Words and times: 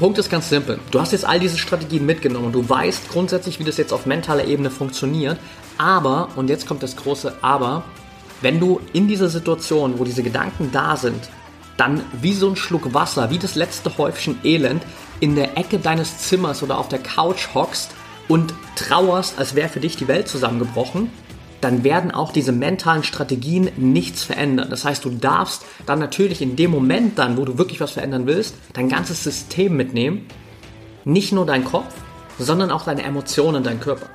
Punkt 0.00 0.16
ist 0.16 0.30
ganz 0.30 0.48
simpel. 0.48 0.80
Du 0.90 0.98
hast 0.98 1.12
jetzt 1.12 1.26
all 1.26 1.38
diese 1.38 1.58
Strategien 1.58 2.06
mitgenommen 2.06 2.46
und 2.46 2.54
du 2.54 2.66
weißt 2.66 3.10
grundsätzlich, 3.10 3.60
wie 3.60 3.64
das 3.64 3.76
jetzt 3.76 3.92
auf 3.92 4.06
mentaler 4.06 4.46
Ebene 4.46 4.70
funktioniert. 4.70 5.38
Aber, 5.76 6.30
und 6.36 6.48
jetzt 6.48 6.66
kommt 6.66 6.82
das 6.82 6.96
große 6.96 7.34
Aber, 7.42 7.84
wenn 8.40 8.58
du 8.58 8.80
in 8.94 9.08
dieser 9.08 9.28
Situation, 9.28 9.98
wo 9.98 10.04
diese 10.04 10.22
Gedanken 10.22 10.70
da 10.72 10.96
sind, 10.96 11.28
dann 11.76 12.00
wie 12.18 12.32
so 12.32 12.48
ein 12.48 12.56
Schluck 12.56 12.94
Wasser, 12.94 13.28
wie 13.28 13.38
das 13.38 13.56
letzte 13.56 13.98
Häufchen 13.98 14.38
Elend 14.42 14.82
in 15.20 15.36
der 15.36 15.58
Ecke 15.58 15.78
deines 15.78 16.16
Zimmers 16.16 16.62
oder 16.62 16.78
auf 16.78 16.88
der 16.88 17.00
Couch 17.00 17.48
hockst 17.52 17.90
und 18.26 18.54
trauerst, 18.76 19.38
als 19.38 19.54
wäre 19.54 19.68
für 19.68 19.80
dich 19.80 19.96
die 19.96 20.08
Welt 20.08 20.28
zusammengebrochen, 20.28 21.10
dann 21.60 21.84
werden 21.84 22.10
auch 22.10 22.32
diese 22.32 22.52
mentalen 22.52 23.02
Strategien 23.02 23.70
nichts 23.76 24.22
verändern. 24.22 24.68
Das 24.70 24.84
heißt, 24.84 25.04
du 25.04 25.10
darfst 25.10 25.64
dann 25.86 25.98
natürlich 25.98 26.40
in 26.42 26.56
dem 26.56 26.70
Moment 26.70 27.18
dann, 27.18 27.36
wo 27.36 27.44
du 27.44 27.58
wirklich 27.58 27.80
was 27.80 27.92
verändern 27.92 28.26
willst, 28.26 28.54
dein 28.72 28.88
ganzes 28.88 29.22
System 29.22 29.76
mitnehmen. 29.76 30.26
Nicht 31.04 31.32
nur 31.32 31.46
dein 31.46 31.64
Kopf, 31.64 31.94
sondern 32.38 32.70
auch 32.70 32.84
deine 32.84 33.02
Emotionen, 33.02 33.62
dein 33.62 33.80
Körper. 33.80 34.06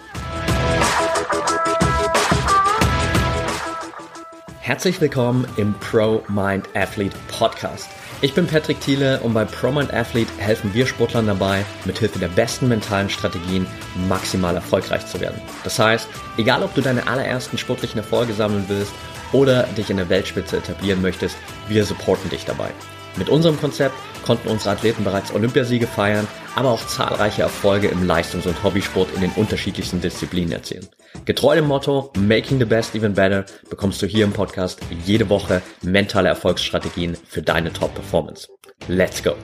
Herzlich 4.60 5.00
willkommen 5.00 5.46
im 5.58 5.76
Pro 5.76 6.24
Mind 6.28 6.68
Athlete 6.74 7.16
Podcast. 7.28 7.88
Ich 8.22 8.34
bin 8.34 8.48
Patrick 8.48 8.80
Thiele 8.80 9.20
und 9.20 9.34
bei 9.34 9.44
Pro 9.44 9.72
Mind 9.72 9.94
Athlete 9.94 10.32
helfen 10.38 10.74
wir 10.74 10.88
Sportlern 10.88 11.28
dabei, 11.28 11.66
mithilfe 11.84 12.18
der 12.18 12.30
besten 12.30 12.70
mentalen 12.70 13.10
Strategien 13.10 13.68
maximal 14.08 14.56
erfolgreich 14.56 15.06
zu 15.06 15.20
werden. 15.20 15.40
Das 15.66 15.78
heißt, 15.78 16.08
egal 16.38 16.64
ob 16.64 16.74
du 16.74 16.82
deine 16.82 17.08
allerersten 17.08 17.58
sportlichen 17.58 17.98
Erfolge 17.98 18.34
sammeln 18.34 18.66
willst 18.68 18.94
oder 19.34 19.64
dich 19.78 19.90
in 19.90 19.98
der 19.98 20.10
Weltspitze 20.10 20.58
etablieren 20.58 21.02
möchtest, 21.02 21.36
wir 21.68 21.84
supporten 21.84 22.30
dich 22.30 22.46
dabei. 22.46 22.72
Mit 23.18 23.30
unserem 23.30 23.60
Konzept 23.60 23.96
konnten 24.26 24.48
unsere 24.48 24.72
Athleten 24.72 25.04
bereits 25.04 25.34
Olympiasiege 25.34 25.86
feiern, 25.86 26.28
aber 26.56 26.72
auch 26.72 26.88
zahlreiche 26.88 27.44
Erfolge 27.44 27.90
im 27.90 28.08
Leistungs- 28.08 28.48
und 28.48 28.64
Hobbysport 28.64 29.14
in 29.14 29.22
den 29.22 29.32
unterschiedlichsten 29.32 30.00
Disziplinen 30.02 30.54
erzielen. 30.54 30.88
Getreu 31.24 31.56
dem 31.56 31.68
Motto 31.68 32.12
Making 32.18 32.60
the 32.60 32.66
Best 32.66 32.94
Even 32.96 33.14
Better 33.14 33.46
bekommst 33.70 34.02
du 34.02 34.06
hier 34.06 34.26
im 34.26 34.34
Podcast 34.34 34.82
jede 35.06 35.30
Woche 35.30 35.62
mentale 35.82 36.28
Erfolgsstrategien 36.28 37.16
für 37.28 37.42
deine 37.42 37.72
Top-Performance. 37.72 38.50
Let's 38.88 39.24
go! 39.24 39.36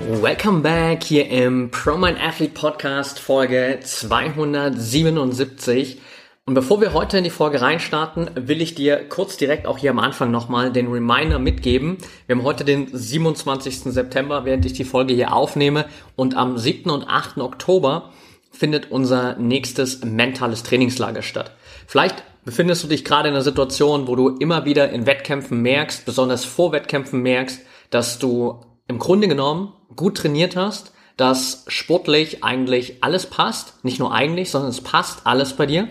Welcome 0.00 0.60
back 0.60 1.04
hier 1.04 1.28
im 1.28 1.70
ProMind 1.70 2.20
Athlete 2.20 2.52
Podcast 2.52 3.20
Folge 3.20 3.78
277. 3.82 5.98
Und 6.50 6.54
bevor 6.54 6.80
wir 6.80 6.94
heute 6.94 7.16
in 7.16 7.22
die 7.22 7.30
Folge 7.30 7.60
reinstarten, 7.60 8.28
will 8.34 8.60
ich 8.60 8.74
dir 8.74 9.08
kurz 9.08 9.36
direkt 9.36 9.68
auch 9.68 9.78
hier 9.78 9.92
am 9.92 10.00
Anfang 10.00 10.32
nochmal 10.32 10.72
den 10.72 10.88
Reminder 10.88 11.38
mitgeben. 11.38 11.98
Wir 12.26 12.34
haben 12.34 12.42
heute 12.42 12.64
den 12.64 12.88
27. 12.92 13.82
September, 13.92 14.44
während 14.44 14.66
ich 14.66 14.72
die 14.72 14.82
Folge 14.82 15.14
hier 15.14 15.32
aufnehme. 15.32 15.84
Und 16.16 16.36
am 16.36 16.58
7. 16.58 16.90
und 16.90 17.04
8. 17.04 17.38
Oktober 17.38 18.10
findet 18.50 18.90
unser 18.90 19.36
nächstes 19.36 20.04
mentales 20.04 20.64
Trainingslager 20.64 21.22
statt. 21.22 21.52
Vielleicht 21.86 22.24
befindest 22.44 22.82
du 22.82 22.88
dich 22.88 23.04
gerade 23.04 23.28
in 23.28 23.34
einer 23.36 23.44
Situation, 23.44 24.08
wo 24.08 24.16
du 24.16 24.30
immer 24.30 24.64
wieder 24.64 24.90
in 24.90 25.06
Wettkämpfen 25.06 25.62
merkst, 25.62 26.04
besonders 26.04 26.44
vor 26.44 26.72
Wettkämpfen 26.72 27.22
merkst, 27.22 27.60
dass 27.90 28.18
du 28.18 28.58
im 28.88 28.98
Grunde 28.98 29.28
genommen 29.28 29.72
gut 29.94 30.16
trainiert 30.16 30.56
hast, 30.56 30.94
dass 31.16 31.64
sportlich 31.68 32.42
eigentlich 32.42 33.04
alles 33.04 33.26
passt. 33.26 33.84
Nicht 33.84 34.00
nur 34.00 34.12
eigentlich, 34.12 34.50
sondern 34.50 34.70
es 34.70 34.80
passt 34.80 35.28
alles 35.28 35.52
bei 35.52 35.66
dir 35.66 35.86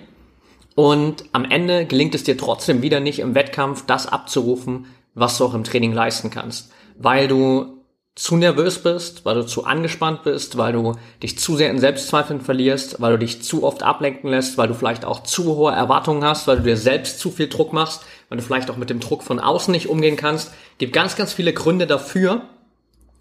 und 0.75 1.25
am 1.31 1.45
Ende 1.45 1.85
gelingt 1.85 2.15
es 2.15 2.23
dir 2.23 2.37
trotzdem 2.37 2.81
wieder 2.81 2.99
nicht 2.99 3.19
im 3.19 3.35
Wettkampf 3.35 3.85
das 3.85 4.07
abzurufen, 4.07 4.85
was 5.13 5.37
du 5.37 5.45
auch 5.45 5.53
im 5.53 5.63
Training 5.63 5.93
leisten 5.93 6.29
kannst. 6.29 6.71
Weil 6.97 7.27
du 7.27 7.79
zu 8.15 8.35
nervös 8.35 8.79
bist, 8.79 9.23
weil 9.23 9.35
du 9.35 9.45
zu 9.45 9.63
angespannt 9.63 10.23
bist, 10.23 10.57
weil 10.57 10.73
du 10.73 10.93
dich 11.23 11.39
zu 11.39 11.55
sehr 11.55 11.69
in 11.69 11.79
Selbstzweifeln 11.79 12.41
verlierst, 12.41 12.99
weil 12.99 13.13
du 13.13 13.19
dich 13.19 13.41
zu 13.43 13.63
oft 13.63 13.81
ablenken 13.81 14.29
lässt, 14.29 14.57
weil 14.57 14.67
du 14.67 14.73
vielleicht 14.73 15.05
auch 15.05 15.23
zu 15.23 15.55
hohe 15.55 15.71
Erwartungen 15.71 16.25
hast, 16.25 16.45
weil 16.45 16.57
du 16.57 16.63
dir 16.63 16.75
selbst 16.75 17.19
zu 17.19 17.31
viel 17.31 17.47
Druck 17.47 17.71
machst, 17.71 18.03
weil 18.27 18.37
du 18.37 18.43
vielleicht 18.43 18.69
auch 18.69 18.75
mit 18.75 18.89
dem 18.89 18.99
Druck 18.99 19.23
von 19.23 19.39
außen 19.39 19.71
nicht 19.71 19.87
umgehen 19.87 20.17
kannst. 20.17 20.51
Gibt 20.79 20.91
ganz, 20.91 21.15
ganz 21.15 21.31
viele 21.31 21.53
Gründe 21.53 21.87
dafür. 21.87 22.41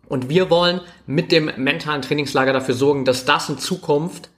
Und 0.08 0.28
wir 0.28 0.50
wollen 0.50 0.80
mit 1.06 1.30
dem 1.30 1.50
mentalen 1.56 2.02
Trainingslager 2.02 2.52
dafür 2.52 2.74
sorgen, 2.74 3.04
dass 3.04 3.24
das 3.24 3.48
in 3.48 3.58
Zukunft 3.58 4.30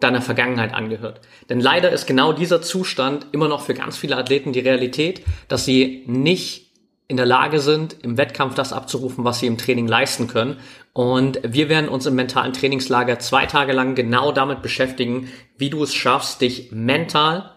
deiner 0.00 0.22
Vergangenheit 0.22 0.74
angehört. 0.74 1.20
Denn 1.48 1.60
leider 1.60 1.90
ist 1.90 2.06
genau 2.06 2.32
dieser 2.32 2.62
Zustand 2.62 3.26
immer 3.32 3.48
noch 3.48 3.62
für 3.62 3.74
ganz 3.74 3.96
viele 3.96 4.16
Athleten 4.16 4.52
die 4.52 4.60
Realität, 4.60 5.22
dass 5.48 5.64
sie 5.64 6.04
nicht 6.06 6.68
in 7.08 7.16
der 7.16 7.26
Lage 7.26 7.58
sind, 7.58 7.96
im 8.02 8.18
Wettkampf 8.18 8.54
das 8.54 8.72
abzurufen, 8.72 9.24
was 9.24 9.40
sie 9.40 9.46
im 9.46 9.56
Training 9.56 9.88
leisten 9.88 10.28
können. 10.28 10.58
Und 10.92 11.40
wir 11.42 11.68
werden 11.68 11.88
uns 11.88 12.04
im 12.06 12.14
mentalen 12.14 12.52
Trainingslager 12.52 13.18
zwei 13.18 13.46
Tage 13.46 13.72
lang 13.72 13.94
genau 13.94 14.30
damit 14.30 14.62
beschäftigen, 14.62 15.28
wie 15.56 15.70
du 15.70 15.82
es 15.82 15.94
schaffst, 15.94 16.42
dich 16.42 16.70
mental 16.70 17.50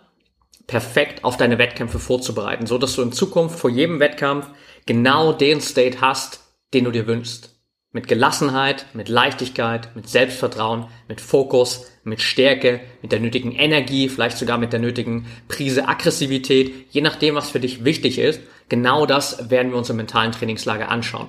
perfekt 0.68 1.26
auf 1.26 1.36
deine 1.36 1.58
Wettkämpfe 1.58 2.00
vorzubereiten, 2.00 2.66
so 2.66 2.78
dass 2.78 2.96
du 2.96 3.02
in 3.02 3.12
Zukunft 3.12 3.60
vor 3.60 3.70
jedem 3.70 4.00
Wettkampf 4.00 4.48
genau 4.86 5.34
den 5.34 5.60
State 5.60 6.00
hast, 6.00 6.40
den 6.74 6.86
du 6.86 6.92
dir 6.92 7.08
wünschst. 7.08 7.61
Mit 7.94 8.08
Gelassenheit, 8.08 8.86
mit 8.94 9.10
Leichtigkeit, 9.10 9.94
mit 9.96 10.08
Selbstvertrauen, 10.08 10.86
mit 11.10 11.20
Fokus, 11.20 11.92
mit 12.04 12.22
Stärke, 12.22 12.80
mit 13.02 13.12
der 13.12 13.20
nötigen 13.20 13.52
Energie, 13.52 14.08
vielleicht 14.08 14.38
sogar 14.38 14.58
mit 14.58 14.72
der 14.72 14.80
nötigen 14.80 15.26
Prise 15.50 15.90
Aggressivität, 15.90 16.88
je 16.90 17.02
nachdem, 17.02 17.36
was 17.36 17.50
für 17.50 17.60
dich 17.60 17.84
wichtig 17.84 18.18
ist. 18.18 18.40
Genau 18.70 19.06
das 19.06 19.50
werden 19.50 19.72
wir 19.72 19.78
uns 19.78 19.90
im 19.90 19.98
mentalen 19.98 20.32
Trainingslager 20.32 20.90
anschauen. 20.90 21.28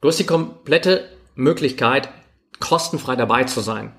Du 0.00 0.08
hast 0.08 0.18
die 0.18 0.26
komplette 0.26 1.08
Möglichkeit, 1.36 2.08
kostenfrei 2.58 3.16
dabei 3.16 3.44
zu 3.44 3.60
sein. 3.60 3.92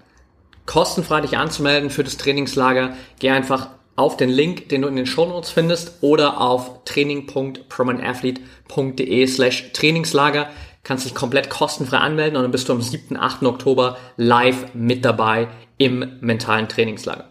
Kostenfrei 0.66 1.22
dich 1.22 1.38
anzumelden 1.38 1.90
für 1.90 2.04
das 2.04 2.18
Trainingslager. 2.18 2.98
Geh 3.20 3.30
einfach 3.30 3.70
auf 3.96 4.18
den 4.18 4.30
Link, 4.30 4.68
den 4.70 4.82
du 4.82 4.88
in 4.90 4.98
den 4.98 5.06
Show 5.06 5.26
Notes 5.26 5.52
findest 5.52 6.00
oder 6.02 6.42
auf 6.42 6.84
training.promanathlete.de 6.84 9.28
slash 9.28 9.72
Trainingslager 9.72 10.50
kannst 10.86 11.04
dich 11.04 11.16
komplett 11.16 11.50
kostenfrei 11.50 11.98
anmelden 11.98 12.38
und 12.38 12.44
dann 12.44 12.52
bist 12.52 12.70
du 12.70 12.74
am 12.74 12.82
7., 12.82 13.18
8. 13.18 13.44
Oktober 13.44 13.98
live 14.16 14.74
mit 14.74 15.04
dabei 15.04 15.50
im 15.78 16.18
mentalen 16.22 16.70
Trainingslager. 16.70 17.26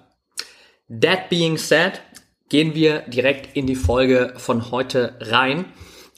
That 0.89 1.31
being 1.31 1.57
said, 1.57 2.03
gehen 2.51 2.75
wir 2.75 3.01
direkt 3.07 3.57
in 3.57 3.67
die 3.67 3.77
Folge 3.77 4.35
von 4.37 4.71
heute 4.71 5.17
rein. 5.21 5.65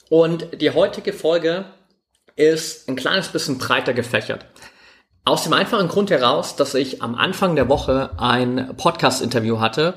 Und 0.09 0.61
die 0.61 0.71
heutige 0.71 1.13
Folge 1.13 1.67
ist 2.37 2.89
ein 2.89 2.97
kleines 2.97 3.29
bisschen 3.29 3.59
breiter 3.59 3.93
gefächert. 3.93 4.47
Aus 5.25 5.45
dem 5.45 5.53
einfachen 5.53 5.89
Grund 5.89 6.11
heraus, 6.11 6.57
dass 6.57 6.75
ich 6.75 7.03
am 7.03 7.15
Anfang 7.15 7.55
der 7.55 7.69
Woche 7.69 8.11
ein 8.19 8.75
Podcast-Interview 8.77 9.61
hatte 9.61 9.95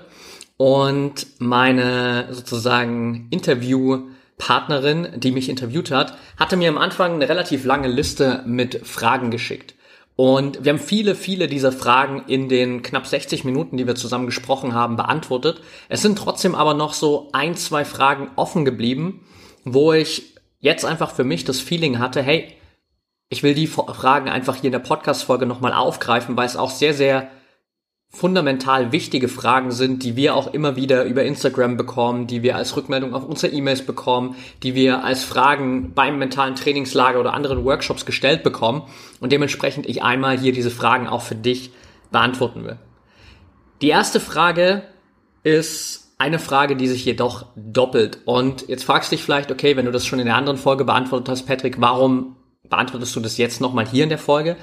und 0.58 1.28
meine 1.40 2.28
sozusagen 2.32 3.28
Interview 3.30 4.10
Partnerin, 4.40 5.10
die 5.18 5.32
mich 5.32 5.50
interviewt 5.50 5.92
hat, 5.92 6.18
hatte 6.38 6.58
mir 6.58 6.70
am 6.70 6.80
Anfang 6.80 7.14
eine 7.14 7.30
relativ 7.30 7.66
lange 7.66 7.88
Liste 7.88 8.42
mit 8.48 8.88
Fragen 8.88 9.30
geschickt. 9.30 9.76
Und 10.16 10.66
wir 10.66 10.74
haben 10.74 10.80
viele, 10.80 11.14
viele 11.14 11.48
dieser 11.48 11.72
Fragen 11.72 12.24
in 12.28 12.50
den 12.50 12.82
knapp 12.82 13.06
60 13.06 13.44
Minuten, 13.44 13.78
die 13.78 13.86
wir 13.86 13.96
zusammen 13.96 14.26
gesprochen 14.26 14.74
haben, 14.74 14.96
beantwortet. 14.96 15.62
Es 15.88 16.02
sind 16.02 16.18
trotzdem 16.18 16.56
aber 16.56 16.74
noch 16.74 16.94
so 16.94 17.30
ein, 17.32 17.56
zwei 17.56 17.86
Fragen 17.86 18.32
offen 18.36 18.66
geblieben, 18.66 19.26
wo 19.64 19.94
ich 19.94 20.36
jetzt 20.60 20.84
einfach 20.84 21.12
für 21.12 21.24
mich 21.24 21.46
das 21.46 21.62
Feeling 21.62 22.00
hatte, 22.00 22.22
hey, 22.22 22.54
ich 23.30 23.44
will 23.44 23.54
die 23.54 23.68
Fragen 23.68 24.28
einfach 24.28 24.56
hier 24.56 24.66
in 24.66 24.72
der 24.72 24.80
Podcast-Folge 24.80 25.46
nochmal 25.46 25.74
aufgreifen, 25.74 26.36
weil 26.36 26.48
es 26.48 26.58
auch 26.58 26.72
sehr, 26.72 26.94
sehr 26.94 27.30
fundamental 28.12 28.92
wichtige 28.92 29.28
Fragen 29.28 29.72
sind, 29.72 30.04
die 30.04 30.16
wir 30.16 30.36
auch 30.36 30.52
immer 30.54 30.76
wieder 30.76 31.04
über 31.06 31.24
Instagram 31.24 31.78
bekommen, 31.78 32.26
die 32.26 32.42
wir 32.42 32.56
als 32.56 32.76
Rückmeldung 32.76 33.14
auf 33.14 33.24
unsere 33.24 33.54
E-Mails 33.54 33.86
bekommen, 33.86 34.36
die 34.64 34.74
wir 34.74 35.04
als 35.04 35.24
Fragen 35.24 35.94
beim 35.94 36.18
mentalen 36.18 36.56
Trainingslager 36.56 37.20
oder 37.20 37.34
anderen 37.34 37.64
Workshops 37.66 38.06
gestellt 38.06 38.44
bekommen 38.44 38.84
und 39.20 39.32
dementsprechend 39.32 39.88
ich 39.88 40.02
einmal 40.02 40.40
hier 40.40 40.54
diese 40.54 40.72
Fragen 40.72 41.08
auch 41.08 41.22
für 41.22 41.36
dich 41.36 41.72
beantworten 42.12 42.66
will. 42.66 42.80
Die 43.82 43.90
erste 43.90 44.20
Frage 44.20 44.84
ist 45.44 46.10
eine 46.18 46.40
Frage, 46.40 46.76
die 46.76 46.88
sich 46.88 47.06
jedoch 47.06 47.46
doppelt. 47.56 48.20
Und 48.26 48.68
jetzt 48.68 48.84
fragst 48.84 49.12
du 49.12 49.16
dich 49.16 49.24
vielleicht, 49.24 49.52
okay, 49.52 49.78
wenn 49.78 49.86
du 49.86 49.92
das 49.92 50.06
schon 50.06 50.20
in 50.20 50.26
der 50.26 50.36
anderen 50.36 50.58
Folge 50.58 50.84
beantwortet 50.84 51.30
hast, 51.30 51.46
Patrick, 51.46 51.80
warum 51.80 52.36
beantwortest 52.68 53.16
du 53.16 53.22
das 53.22 53.38
jetzt 53.38 53.62
nochmal 53.62 53.88
hier 53.88 54.04
in 54.04 54.10
der 54.10 54.18
Folge? 54.18 54.58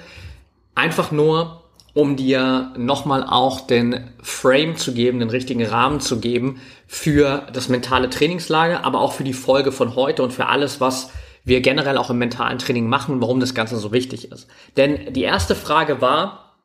Einfach 0.75 1.12
nur, 1.12 1.62
um 1.96 2.14
dir 2.14 2.75
nochmal 2.76 3.25
auch 3.25 3.66
den 3.66 4.10
Frame 4.22 4.76
zu 4.76 4.93
geben, 4.93 5.19
den 5.19 5.31
richtigen 5.31 5.64
Rahmen 5.64 6.00
zu 6.00 6.20
geben 6.20 6.60
für 6.87 7.46
das 7.54 7.70
mentale 7.70 8.10
Trainingslager, 8.10 8.84
aber 8.84 9.00
auch 9.00 9.14
für 9.14 9.25
die 9.25 9.32
Folge 9.32 9.72
von 9.72 9.96
heute 9.96 10.22
und 10.22 10.31
für 10.31 10.44
alles, 10.46 10.78
was 10.78 11.08
wir 11.44 11.62
generell 11.62 11.96
auch 11.96 12.10
im 12.10 12.19
mentalen 12.19 12.58
Training 12.58 12.87
machen, 12.87 13.22
warum 13.22 13.40
das 13.40 13.54
Ganze 13.54 13.78
so 13.78 13.93
wichtig 13.93 14.31
ist. 14.31 14.46
Denn 14.76 15.14
die 15.14 15.22
erste 15.22 15.54
Frage 15.54 16.02
war, 16.02 16.58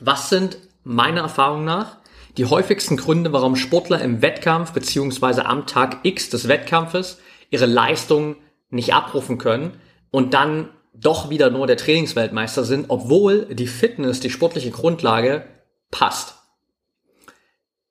was 0.00 0.28
sind 0.28 0.58
meiner 0.82 1.20
Erfahrung 1.20 1.64
nach 1.64 1.98
die 2.36 2.46
häufigsten 2.46 2.96
Gründe, 2.96 3.32
warum 3.32 3.54
Sportler 3.54 4.00
im 4.00 4.22
Wettkampf 4.22 4.72
beziehungsweise 4.72 5.46
am 5.46 5.66
Tag 5.66 5.98
X 6.02 6.30
des 6.30 6.48
Wettkampfes 6.48 7.20
ihre 7.48 7.66
Leistung 7.66 8.34
nicht 8.70 8.92
abrufen 8.92 9.38
können 9.38 9.74
und 10.10 10.34
dann 10.34 10.68
doch 10.94 11.28
wieder 11.28 11.50
nur 11.50 11.66
der 11.66 11.76
Trainingsweltmeister 11.76 12.64
sind, 12.64 12.86
obwohl 12.88 13.46
die 13.46 13.66
Fitness, 13.66 14.20
die 14.20 14.30
sportliche 14.30 14.70
Grundlage 14.70 15.44
passt. 15.90 16.36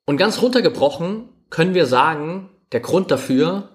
Und 0.06 0.16
ganz 0.16 0.40
runtergebrochen 0.42 1.28
können 1.50 1.74
wir 1.74 1.86
sagen, 1.86 2.50
der 2.72 2.80
Grund 2.80 3.10
dafür 3.10 3.70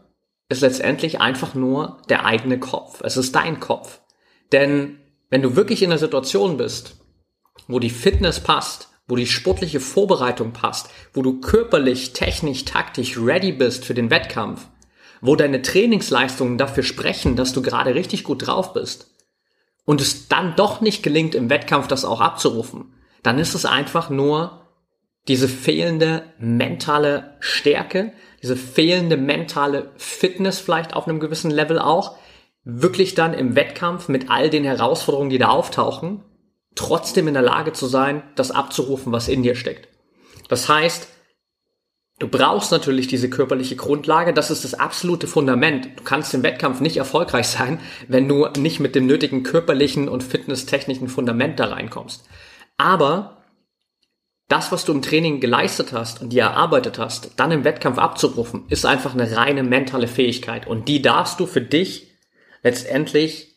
ist 0.49 0.61
letztendlich 0.61 1.21
einfach 1.21 1.53
nur 1.53 2.01
der 2.09 2.25
eigene 2.25 2.59
Kopf. 2.59 3.01
Es 3.03 3.17
ist 3.17 3.35
dein 3.35 3.59
Kopf. 3.59 4.01
Denn 4.51 4.99
wenn 5.29 5.43
du 5.43 5.55
wirklich 5.55 5.83
in 5.83 5.91
einer 5.91 5.99
Situation 5.99 6.57
bist, 6.57 6.95
wo 7.67 7.79
die 7.79 7.91
Fitness 7.91 8.39
passt, 8.39 8.89
wo 9.07 9.15
die 9.15 9.27
sportliche 9.27 9.79
Vorbereitung 9.79 10.53
passt, 10.53 10.89
wo 11.13 11.21
du 11.21 11.39
körperlich, 11.39 12.13
technisch, 12.13 12.65
taktisch 12.65 13.17
ready 13.19 13.51
bist 13.51 13.85
für 13.85 13.93
den 13.93 14.09
Wettkampf, 14.09 14.67
wo 15.21 15.35
deine 15.35 15.61
Trainingsleistungen 15.61 16.57
dafür 16.57 16.83
sprechen, 16.83 17.35
dass 17.35 17.53
du 17.53 17.61
gerade 17.61 17.93
richtig 17.93 18.23
gut 18.23 18.47
drauf 18.47 18.73
bist 18.73 19.09
und 19.89 20.01
es 20.01 20.27
dann 20.27 20.55
doch 20.55 20.81
nicht 20.81 21.01
gelingt, 21.01 21.33
im 21.33 21.49
Wettkampf 21.49 21.87
das 21.87 22.05
auch 22.05 22.21
abzurufen, 22.21 22.93
dann 23.23 23.39
ist 23.39 23.55
es 23.55 23.65
einfach 23.65 24.11
nur 24.11 24.67
diese 25.27 25.47
fehlende 25.47 26.25
mentale 26.37 27.37
Stärke, 27.39 28.13
diese 28.43 28.55
fehlende 28.55 29.17
mentale 29.17 29.89
Fitness 29.97 30.59
vielleicht 30.59 30.93
auf 30.93 31.07
einem 31.07 31.19
gewissen 31.19 31.49
Level 31.49 31.79
auch, 31.79 32.17
wirklich 32.63 33.15
dann 33.15 33.33
im 33.33 33.55
Wettkampf 33.55 34.09
mit 34.09 34.29
all 34.29 34.51
den 34.51 34.63
Herausforderungen, 34.63 35.31
die 35.31 35.39
da 35.39 35.47
auftauchen, 35.47 36.23
trotzdem 36.75 37.27
in 37.27 37.33
der 37.33 37.41
Lage 37.41 37.73
zu 37.73 37.87
sein, 37.87 38.21
das 38.35 38.51
abzurufen, 38.51 39.11
was 39.11 39.27
in 39.27 39.41
dir 39.41 39.55
steckt. 39.55 39.87
Das 40.49 40.69
heißt, 40.69 41.07
du 42.19 42.27
brauchst 42.27 42.71
natürlich 42.71 43.07
diese 43.07 43.29
körperliche 43.29 43.75
Grundlage, 43.75 44.33
das 44.33 44.51
ist 44.51 44.63
das 44.63 44.73
absolute 44.73 45.25
Fundament. 45.25 45.89
Du 45.95 46.03
kannst 46.03 46.33
im 46.33 46.43
Wettkampf 46.43 46.81
nicht 46.81 46.97
erfolgreich 46.97 47.47
sein, 47.47 47.79
wenn 48.07 48.27
du 48.27 48.47
nicht 48.57 48.79
mit 48.79 48.93
dem 48.93 49.07
nötigen 49.07 49.43
körperlichen 49.43 50.07
und 50.09 50.23
fitnesstechnischen 50.23 51.07
Fundament 51.07 51.59
da 51.59 51.65
reinkommst. 51.65 52.25
Aber 52.77 53.37
das, 54.49 54.71
was 54.71 54.83
du 54.83 54.93
im 54.93 55.01
Training 55.01 55.39
geleistet 55.39 55.93
hast 55.93 56.21
und 56.21 56.33
dir 56.33 56.43
erarbeitet 56.43 56.99
hast, 56.99 57.31
dann 57.37 57.51
im 57.51 57.63
Wettkampf 57.63 57.97
abzurufen, 57.97 58.65
ist 58.69 58.85
einfach 58.85 59.13
eine 59.13 59.35
reine 59.35 59.63
mentale 59.63 60.07
Fähigkeit. 60.07 60.67
Und 60.67 60.87
die 60.87 61.01
darfst 61.01 61.39
du 61.39 61.45
für 61.45 61.61
dich 61.61 62.11
letztendlich 62.63 63.55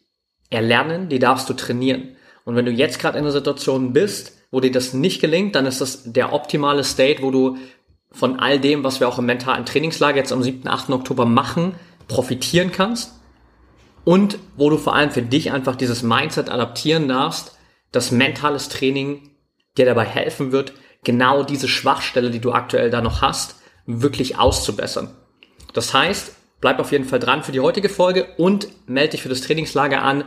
erlernen, 0.51 1.09
die 1.09 1.19
darfst 1.19 1.49
du 1.49 1.55
trainieren. 1.55 2.17
Und 2.45 2.57
wenn 2.57 2.67
du 2.67 2.73
jetzt 2.73 2.99
gerade 2.99 3.19
in 3.19 3.25
einer 3.25 3.33
Situation 3.33 3.93
bist, 3.93 4.37
wo 4.51 4.61
dir 4.61 4.71
das 4.71 4.93
nicht 4.93 5.21
gelingt, 5.21 5.55
dann 5.55 5.65
ist 5.65 5.81
das 5.81 6.13
der 6.13 6.33
optimale 6.33 6.85
State, 6.85 7.23
wo 7.23 7.31
du 7.31 7.57
von 8.13 8.39
all 8.39 8.61
dem, 8.61 8.85
was 8.85 9.01
wir 9.01 9.09
auch 9.09 9.19
im 9.19 9.27
mentalen 9.27 9.65
Trainingslager 9.65 10.19
jetzt 10.19 10.33
am 10.33 10.43
7., 10.43 10.69
8. 10.69 10.91
Oktober 10.91 11.25
machen, 11.25 11.75
profitieren 12.09 12.73
kannst. 12.73 13.19
Und 14.05 14.39
wo 14.57 14.69
du 14.69 14.79
vor 14.79 14.95
allem 14.95 15.11
für 15.11 15.23
dich 15.23 15.53
einfach 15.53 15.77
dieses 15.77 16.03
Mindset 16.03 16.51
adaptieren 16.51 17.09
darfst, 17.09 17.57
dass 17.93 18.11
mentales 18.11 18.69
Training 18.69 19.31
dir 19.77 19.87
dabei 19.87 20.05
helfen 20.05 20.53
wird, 20.53 20.73
genau 21.05 21.43
diese 21.43 21.69
Schwachstelle, 21.69 22.31
die 22.31 22.41
du 22.41 22.53
aktuell 22.53 22.91
da 22.91 23.01
noch 23.01 23.23
hast, 23.23 23.57
wirklich 23.87 24.39
auszubessern. 24.39 25.11
Das 25.73 25.95
heißt, 25.95 26.35
bleib 26.61 26.79
auf 26.79 26.93
jeden 26.93 27.05
Fall 27.05 27.19
dran 27.19 27.43
für 27.43 27.53
die 27.53 27.61
heutige 27.61 27.89
Folge 27.89 28.27
und 28.37 28.69
melde 28.87 29.13
dich 29.13 29.23
für 29.23 29.29
das 29.29 29.41
Trainingslager 29.41 30.03
an 30.03 30.25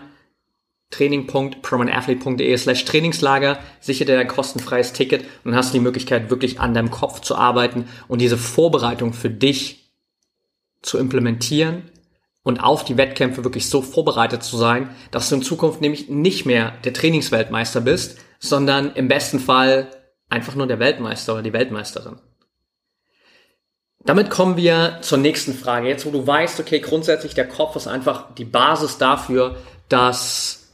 training.promanathlete.de 0.95 2.57
slash 2.57 2.86
Trainingslager, 2.86 3.59
sichere 3.80 4.06
dir 4.06 4.15
dein 4.15 4.27
kostenfreies 4.27 4.94
Ticket 4.94 5.25
und 5.44 5.56
hast 5.56 5.74
die 5.74 5.80
Möglichkeit, 5.80 6.30
wirklich 6.30 6.59
an 6.59 6.74
deinem 6.74 6.92
Kopf 6.92 7.21
zu 7.21 7.36
arbeiten 7.36 7.86
und 8.07 8.21
diese 8.21 8.38
Vorbereitung 8.38 9.13
für 9.13 9.30
dich 9.30 9.92
zu 10.81 10.97
implementieren 10.97 11.83
und 12.44 12.59
auf 12.59 12.86
die 12.86 12.97
Wettkämpfe 12.97 13.44
wirklich 13.44 13.69
so 13.69 13.81
vorbereitet 13.81 14.44
zu 14.44 14.57
sein, 14.57 14.89
dass 15.12 15.30
du 15.30 15.36
in 15.36 15.42
Zukunft 15.42 15.81
nämlich 15.81 16.09
nicht 16.09 16.45
mehr 16.45 16.74
der 16.83 16.94
Trainingsweltmeister 16.94 17.81
bist, 17.81 18.18
sondern 18.39 18.94
im 18.94 19.07
besten 19.07 19.39
Fall 19.39 19.88
einfach 20.30 20.56
nur 20.56 20.68
der 20.68 20.80
Weltmeister 20.80 21.33
oder 21.33 21.41
die 21.41 21.53
Weltmeisterin. 21.53 22.19
Damit 24.06 24.30
kommen 24.30 24.56
wir 24.56 25.00
zur 25.01 25.18
nächsten 25.18 25.56
Frage. 25.56 25.88
Jetzt, 25.88 26.06
wo 26.06 26.12
du 26.12 26.25
weißt, 26.25 26.59
okay, 26.59 26.80
grundsätzlich 26.80 27.33
der 27.33 27.48
Kopf 27.48 27.75
ist 27.75 27.88
einfach 27.88 28.36
die 28.36 28.45
Basis 28.45 29.00
dafür, 29.00 29.57
dass 29.89 30.64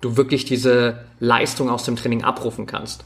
du 0.00 0.16
wirklich 0.16 0.44
diese 0.44 1.06
Leistung 1.20 1.70
aus 1.70 1.84
dem 1.84 1.96
Training 1.96 2.24
abrufen 2.24 2.66
kannst. 2.66 3.04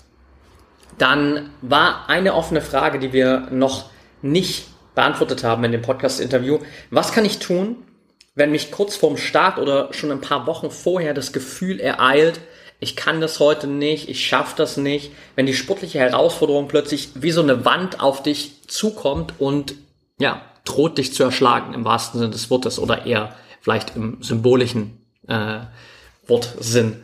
Dann 0.98 1.50
war 1.62 2.08
eine 2.08 2.34
offene 2.34 2.60
Frage, 2.60 2.98
die 2.98 3.12
wir 3.12 3.48
noch 3.50 3.90
nicht 4.22 4.66
beantwortet 4.94 5.44
haben 5.44 5.64
in 5.64 5.72
dem 5.72 5.82
Podcast-Interview. 5.82 6.58
Was 6.90 7.12
kann 7.12 7.24
ich 7.24 7.38
tun, 7.38 7.76
wenn 8.34 8.50
mich 8.50 8.70
kurz 8.70 8.96
vorm 8.96 9.16
Start 9.16 9.58
oder 9.58 9.92
schon 9.92 10.10
ein 10.10 10.20
paar 10.20 10.46
Wochen 10.46 10.70
vorher 10.70 11.14
das 11.14 11.32
Gefühl 11.32 11.80
ereilt, 11.80 12.40
ich 12.80 12.96
kann 12.96 13.20
das 13.20 13.40
heute 13.40 13.66
nicht, 13.66 14.08
ich 14.08 14.26
schaffe 14.26 14.54
das 14.56 14.78
nicht, 14.78 15.12
wenn 15.36 15.46
die 15.46 15.54
sportliche 15.54 15.98
Herausforderung 15.98 16.66
plötzlich 16.66 17.10
wie 17.14 17.30
so 17.30 17.42
eine 17.42 17.64
Wand 17.66 18.00
auf 18.00 18.22
dich 18.22 18.62
zukommt 18.68 19.34
und 19.38 19.74
ja, 20.18 20.42
droht 20.64 20.98
dich 20.98 21.12
zu 21.12 21.22
erschlagen 21.22 21.74
im 21.74 21.84
wahrsten 21.84 22.18
Sinne 22.18 22.32
des 22.32 22.50
Wortes 22.50 22.78
oder 22.78 23.04
eher 23.04 23.34
vielleicht 23.60 23.96
im 23.96 24.22
symbolischen 24.22 24.98
äh, 25.28 25.60
Wortsinn. 26.30 27.02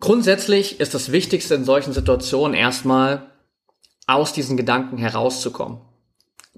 Grundsätzlich 0.00 0.80
ist 0.80 0.94
das 0.94 1.12
Wichtigste 1.12 1.54
in 1.54 1.64
solchen 1.64 1.92
Situationen 1.92 2.54
erstmal 2.54 3.30
aus 4.06 4.32
diesen 4.32 4.56
Gedanken 4.56 4.96
herauszukommen 4.96 5.82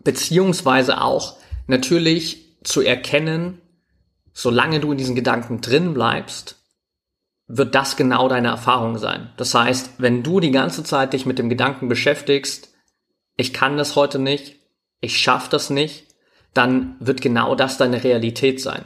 beziehungsweise 0.03 1.01
auch 1.01 1.37
natürlich 1.67 2.59
zu 2.65 2.81
erkennen, 2.81 3.61
solange 4.33 4.81
du 4.81 4.93
in 4.93 4.99
diesen 4.99 5.15
Gedanken 5.15 5.61
drin 5.61 5.95
bleibst, 5.95 6.57
wird 7.47 7.75
das 7.75 7.97
genau 7.97 8.29
deine 8.29 8.49
Erfahrung 8.49 8.99
sein. 8.99 9.33
Das 9.37 9.55
heißt, 9.55 9.95
wenn 9.99 10.23
du 10.23 10.41
die 10.41 10.53
ganze 10.53 10.85
Zeit 10.85 11.13
dich 11.13 11.27
mit 11.27 11.39
dem 11.39 11.49
Gedanken 11.49 11.89
beschäftigst, 11.89 12.73
ich 13.37 13.53
kann 13.53 13.77
das 13.77 13.97
heute 13.97 14.19
nicht, 14.19 14.57
ich 15.01 15.19
schaffe 15.19 15.51
das 15.51 15.71
nicht, 15.71 16.07
dann 16.55 16.97
wird 17.01 17.21
genau 17.21 17.55
das 17.55 17.77
deine 17.77 18.05
Realität 18.05 18.61
sein. 18.61 18.85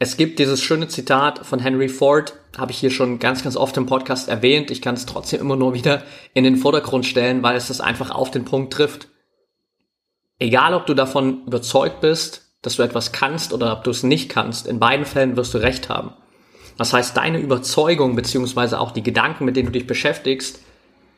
Es 0.00 0.16
gibt 0.16 0.38
dieses 0.38 0.62
schöne 0.62 0.86
Zitat 0.86 1.44
von 1.44 1.58
Henry 1.58 1.88
Ford, 1.88 2.34
habe 2.56 2.70
ich 2.70 2.78
hier 2.78 2.92
schon 2.92 3.18
ganz, 3.18 3.42
ganz 3.42 3.56
oft 3.56 3.76
im 3.76 3.86
Podcast 3.86 4.28
erwähnt. 4.28 4.70
Ich 4.70 4.80
kann 4.80 4.94
es 4.94 5.06
trotzdem 5.06 5.40
immer 5.40 5.56
nur 5.56 5.74
wieder 5.74 6.02
in 6.34 6.44
den 6.44 6.56
Vordergrund 6.56 7.04
stellen, 7.04 7.42
weil 7.42 7.56
es 7.56 7.66
das 7.66 7.80
einfach 7.80 8.10
auf 8.10 8.30
den 8.30 8.44
Punkt 8.44 8.72
trifft. 8.72 9.08
Egal, 10.38 10.74
ob 10.74 10.86
du 10.86 10.94
davon 10.94 11.44
überzeugt 11.46 12.00
bist, 12.00 12.48
dass 12.62 12.76
du 12.76 12.82
etwas 12.82 13.10
kannst 13.10 13.52
oder 13.52 13.72
ob 13.72 13.82
du 13.82 13.90
es 13.90 14.04
nicht 14.04 14.28
kannst, 14.28 14.68
in 14.68 14.78
beiden 14.78 15.04
Fällen 15.04 15.36
wirst 15.36 15.54
du 15.54 15.58
recht 15.58 15.88
haben. 15.88 16.12
Das 16.76 16.92
heißt, 16.92 17.16
deine 17.16 17.40
Überzeugung 17.40 18.14
beziehungsweise 18.14 18.78
auch 18.78 18.92
die 18.92 19.02
Gedanken, 19.02 19.44
mit 19.44 19.56
denen 19.56 19.66
du 19.66 19.72
dich 19.72 19.88
beschäftigst, 19.88 20.60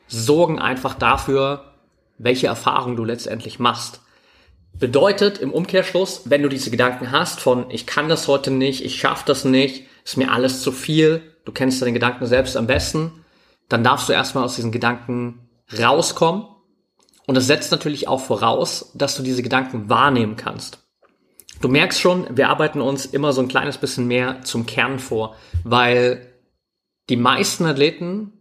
sorgen 0.07 0.57
einfach 0.57 0.95
dafür, 0.95 1.75
welche 2.17 2.47
Erfahrung 2.47 2.95
du 2.95 3.03
letztendlich 3.03 3.59
machst. 3.59 4.01
Bedeutet 4.81 5.37
im 5.37 5.53
Umkehrschluss, 5.53 6.23
wenn 6.25 6.41
du 6.41 6.49
diese 6.49 6.71
Gedanken 6.71 7.11
hast 7.11 7.39
von 7.39 7.69
ich 7.69 7.85
kann 7.85 8.09
das 8.09 8.27
heute 8.27 8.49
nicht, 8.49 8.83
ich 8.83 8.99
schaffe 8.99 9.25
das 9.27 9.45
nicht, 9.45 9.85
ist 10.03 10.17
mir 10.17 10.31
alles 10.31 10.63
zu 10.63 10.71
viel, 10.71 11.21
du 11.45 11.51
kennst 11.51 11.83
deine 11.83 11.93
Gedanken 11.93 12.25
selbst 12.25 12.57
am 12.57 12.65
besten, 12.65 13.23
dann 13.69 13.83
darfst 13.83 14.09
du 14.09 14.13
erstmal 14.13 14.43
aus 14.43 14.55
diesen 14.55 14.71
Gedanken 14.71 15.47
rauskommen 15.79 16.47
und 17.27 17.35
das 17.35 17.45
setzt 17.45 17.69
natürlich 17.71 18.07
auch 18.07 18.21
voraus, 18.21 18.91
dass 18.95 19.15
du 19.15 19.21
diese 19.21 19.43
Gedanken 19.43 19.87
wahrnehmen 19.87 20.35
kannst. 20.35 20.79
Du 21.61 21.67
merkst 21.67 22.01
schon, 22.01 22.35
wir 22.35 22.49
arbeiten 22.49 22.81
uns 22.81 23.05
immer 23.05 23.33
so 23.33 23.41
ein 23.41 23.49
kleines 23.49 23.77
bisschen 23.77 24.07
mehr 24.07 24.41
zum 24.41 24.65
Kern 24.65 24.97
vor, 24.97 25.35
weil 25.63 26.25
die 27.07 27.17
meisten 27.17 27.67
Athleten, 27.67 28.33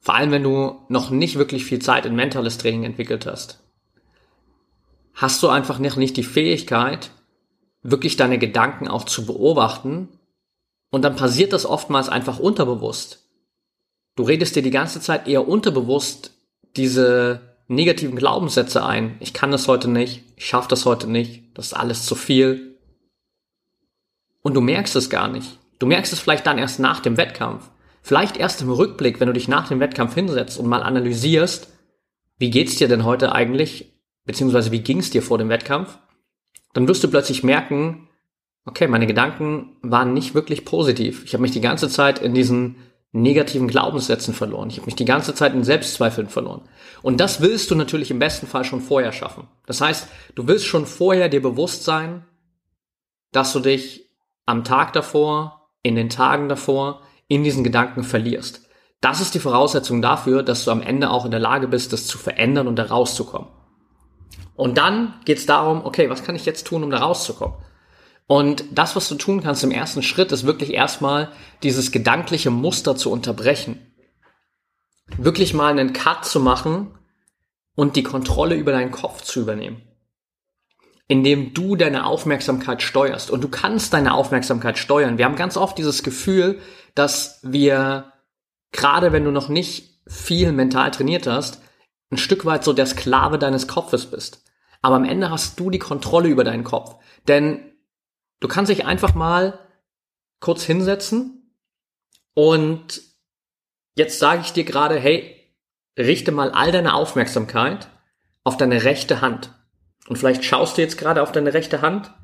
vor 0.00 0.16
allem 0.16 0.32
wenn 0.32 0.42
du 0.42 0.80
noch 0.88 1.10
nicht 1.10 1.38
wirklich 1.38 1.64
viel 1.64 1.78
Zeit 1.78 2.04
in 2.04 2.16
mentales 2.16 2.58
Training 2.58 2.82
entwickelt 2.82 3.26
hast, 3.26 3.62
hast 5.16 5.42
du 5.42 5.48
einfach 5.48 5.78
noch 5.78 5.96
nicht 5.96 6.16
die 6.16 6.22
Fähigkeit, 6.22 7.10
wirklich 7.82 8.16
deine 8.16 8.38
Gedanken 8.38 8.86
auch 8.86 9.04
zu 9.04 9.26
beobachten 9.26 10.08
und 10.90 11.02
dann 11.02 11.16
passiert 11.16 11.52
das 11.52 11.66
oftmals 11.66 12.08
einfach 12.08 12.38
unterbewusst. 12.38 13.24
Du 14.14 14.22
redest 14.22 14.54
dir 14.54 14.62
die 14.62 14.70
ganze 14.70 15.00
Zeit 15.00 15.26
eher 15.26 15.48
unterbewusst 15.48 16.32
diese 16.76 17.56
negativen 17.68 18.16
Glaubenssätze 18.16 18.84
ein. 18.84 19.16
Ich 19.20 19.32
kann 19.32 19.50
das 19.50 19.66
heute 19.66 19.88
nicht, 19.88 20.22
ich 20.36 20.46
schaffe 20.46 20.68
das 20.68 20.84
heute 20.84 21.08
nicht, 21.08 21.42
das 21.54 21.68
ist 21.68 21.74
alles 21.74 22.04
zu 22.04 22.14
viel. 22.14 22.78
Und 24.42 24.54
du 24.54 24.60
merkst 24.60 24.94
es 24.96 25.10
gar 25.10 25.28
nicht. 25.28 25.58
Du 25.78 25.86
merkst 25.86 26.12
es 26.12 26.20
vielleicht 26.20 26.46
dann 26.46 26.58
erst 26.58 26.78
nach 26.78 27.00
dem 27.00 27.16
Wettkampf. 27.16 27.68
Vielleicht 28.02 28.36
erst 28.36 28.62
im 28.62 28.70
Rückblick, 28.70 29.18
wenn 29.18 29.26
du 29.26 29.32
dich 29.32 29.48
nach 29.48 29.68
dem 29.68 29.80
Wettkampf 29.80 30.14
hinsetzt 30.14 30.58
und 30.58 30.66
mal 30.66 30.82
analysierst, 30.82 31.68
wie 32.38 32.50
geht's 32.50 32.76
dir 32.76 32.86
denn 32.86 33.04
heute 33.04 33.32
eigentlich, 33.32 33.95
beziehungsweise 34.26 34.72
wie 34.72 34.80
ging's 34.80 35.10
dir 35.10 35.22
vor 35.22 35.38
dem 35.38 35.48
Wettkampf, 35.48 35.98
dann 36.74 36.86
wirst 36.88 37.02
du 37.02 37.08
plötzlich 37.08 37.42
merken, 37.42 38.08
okay, 38.66 38.88
meine 38.88 39.06
Gedanken 39.06 39.76
waren 39.82 40.12
nicht 40.12 40.34
wirklich 40.34 40.64
positiv. 40.64 41.24
Ich 41.24 41.32
habe 41.32 41.42
mich 41.42 41.52
die 41.52 41.60
ganze 41.60 41.88
Zeit 41.88 42.18
in 42.18 42.34
diesen 42.34 42.76
negativen 43.12 43.68
Glaubenssätzen 43.68 44.34
verloren. 44.34 44.68
Ich 44.68 44.76
habe 44.76 44.86
mich 44.86 44.96
die 44.96 45.04
ganze 45.06 45.34
Zeit 45.34 45.54
in 45.54 45.64
Selbstzweifeln 45.64 46.28
verloren. 46.28 46.62
Und 47.00 47.18
das 47.18 47.40
willst 47.40 47.70
du 47.70 47.74
natürlich 47.74 48.10
im 48.10 48.18
besten 48.18 48.46
Fall 48.46 48.64
schon 48.64 48.82
vorher 48.82 49.12
schaffen. 49.12 49.48
Das 49.64 49.80
heißt, 49.80 50.08
du 50.34 50.46
willst 50.46 50.66
schon 50.66 50.84
vorher 50.84 51.28
dir 51.28 51.40
bewusst 51.40 51.84
sein, 51.84 52.24
dass 53.32 53.52
du 53.52 53.60
dich 53.60 54.10
am 54.44 54.64
Tag 54.64 54.92
davor, 54.92 55.70
in 55.82 55.94
den 55.94 56.10
Tagen 56.10 56.48
davor, 56.48 57.00
in 57.28 57.42
diesen 57.42 57.64
Gedanken 57.64 58.04
verlierst. 58.04 58.68
Das 59.00 59.20
ist 59.20 59.34
die 59.34 59.40
Voraussetzung 59.40 60.02
dafür, 60.02 60.42
dass 60.42 60.64
du 60.64 60.70
am 60.70 60.82
Ende 60.82 61.10
auch 61.10 61.24
in 61.24 61.30
der 61.30 61.40
Lage 61.40 61.68
bist, 61.68 61.92
das 61.92 62.06
zu 62.06 62.18
verändern 62.18 62.66
und 62.66 62.76
da 62.76 62.84
rauszukommen. 62.84 63.48
Und 64.56 64.78
dann 64.78 65.14
geht 65.24 65.38
es 65.38 65.46
darum, 65.46 65.84
okay, 65.84 66.08
was 66.10 66.24
kann 66.24 66.34
ich 66.34 66.46
jetzt 66.46 66.66
tun, 66.66 66.82
um 66.82 66.90
da 66.90 66.98
rauszukommen? 66.98 67.56
Und 68.26 68.64
das, 68.72 68.96
was 68.96 69.08
du 69.08 69.14
tun 69.14 69.42
kannst 69.42 69.62
im 69.62 69.70
ersten 69.70 70.02
Schritt, 70.02 70.32
ist 70.32 70.46
wirklich 70.46 70.72
erstmal 70.72 71.30
dieses 71.62 71.92
gedankliche 71.92 72.50
Muster 72.50 72.96
zu 72.96 73.10
unterbrechen. 73.12 73.94
Wirklich 75.16 75.54
mal 75.54 75.70
einen 75.70 75.92
Cut 75.92 76.24
zu 76.24 76.40
machen 76.40 76.98
und 77.76 77.94
die 77.94 78.02
Kontrolle 78.02 78.56
über 78.56 78.72
deinen 78.72 78.90
Kopf 78.90 79.22
zu 79.22 79.40
übernehmen. 79.40 79.82
Indem 81.06 81.54
du 81.54 81.76
deine 81.76 82.04
Aufmerksamkeit 82.04 82.82
steuerst. 82.82 83.30
Und 83.30 83.44
du 83.44 83.48
kannst 83.48 83.92
deine 83.92 84.14
Aufmerksamkeit 84.14 84.76
steuern. 84.76 85.18
Wir 85.18 85.26
haben 85.26 85.36
ganz 85.36 85.56
oft 85.56 85.78
dieses 85.78 86.02
Gefühl, 86.02 86.58
dass 86.96 87.38
wir, 87.44 88.12
gerade 88.72 89.12
wenn 89.12 89.24
du 89.24 89.30
noch 89.30 89.48
nicht 89.48 90.00
viel 90.08 90.50
mental 90.50 90.90
trainiert 90.90 91.28
hast, 91.28 91.60
ein 92.10 92.18
Stück 92.18 92.44
weit 92.44 92.64
so 92.64 92.72
der 92.72 92.86
Sklave 92.86 93.38
deines 93.38 93.68
Kopfes 93.68 94.06
bist. 94.06 94.45
Aber 94.86 94.94
am 94.94 95.04
Ende 95.04 95.30
hast 95.30 95.58
du 95.58 95.68
die 95.68 95.80
Kontrolle 95.80 96.28
über 96.28 96.44
deinen 96.44 96.62
Kopf. 96.62 96.94
Denn 97.26 97.72
du 98.38 98.46
kannst 98.46 98.70
dich 98.70 98.84
einfach 98.86 99.16
mal 99.16 99.58
kurz 100.38 100.62
hinsetzen 100.62 101.52
und 102.34 103.02
jetzt 103.96 104.20
sage 104.20 104.42
ich 104.42 104.52
dir 104.52 104.62
gerade, 104.62 104.96
hey, 104.96 105.34
richte 105.98 106.30
mal 106.30 106.52
all 106.52 106.70
deine 106.70 106.94
Aufmerksamkeit 106.94 107.88
auf 108.44 108.58
deine 108.58 108.84
rechte 108.84 109.20
Hand. 109.20 109.50
Und 110.06 110.18
vielleicht 110.18 110.44
schaust 110.44 110.76
du 110.76 110.82
jetzt 110.82 110.98
gerade 110.98 111.20
auf 111.20 111.32
deine 111.32 111.52
rechte 111.52 111.82
Hand 111.82 112.14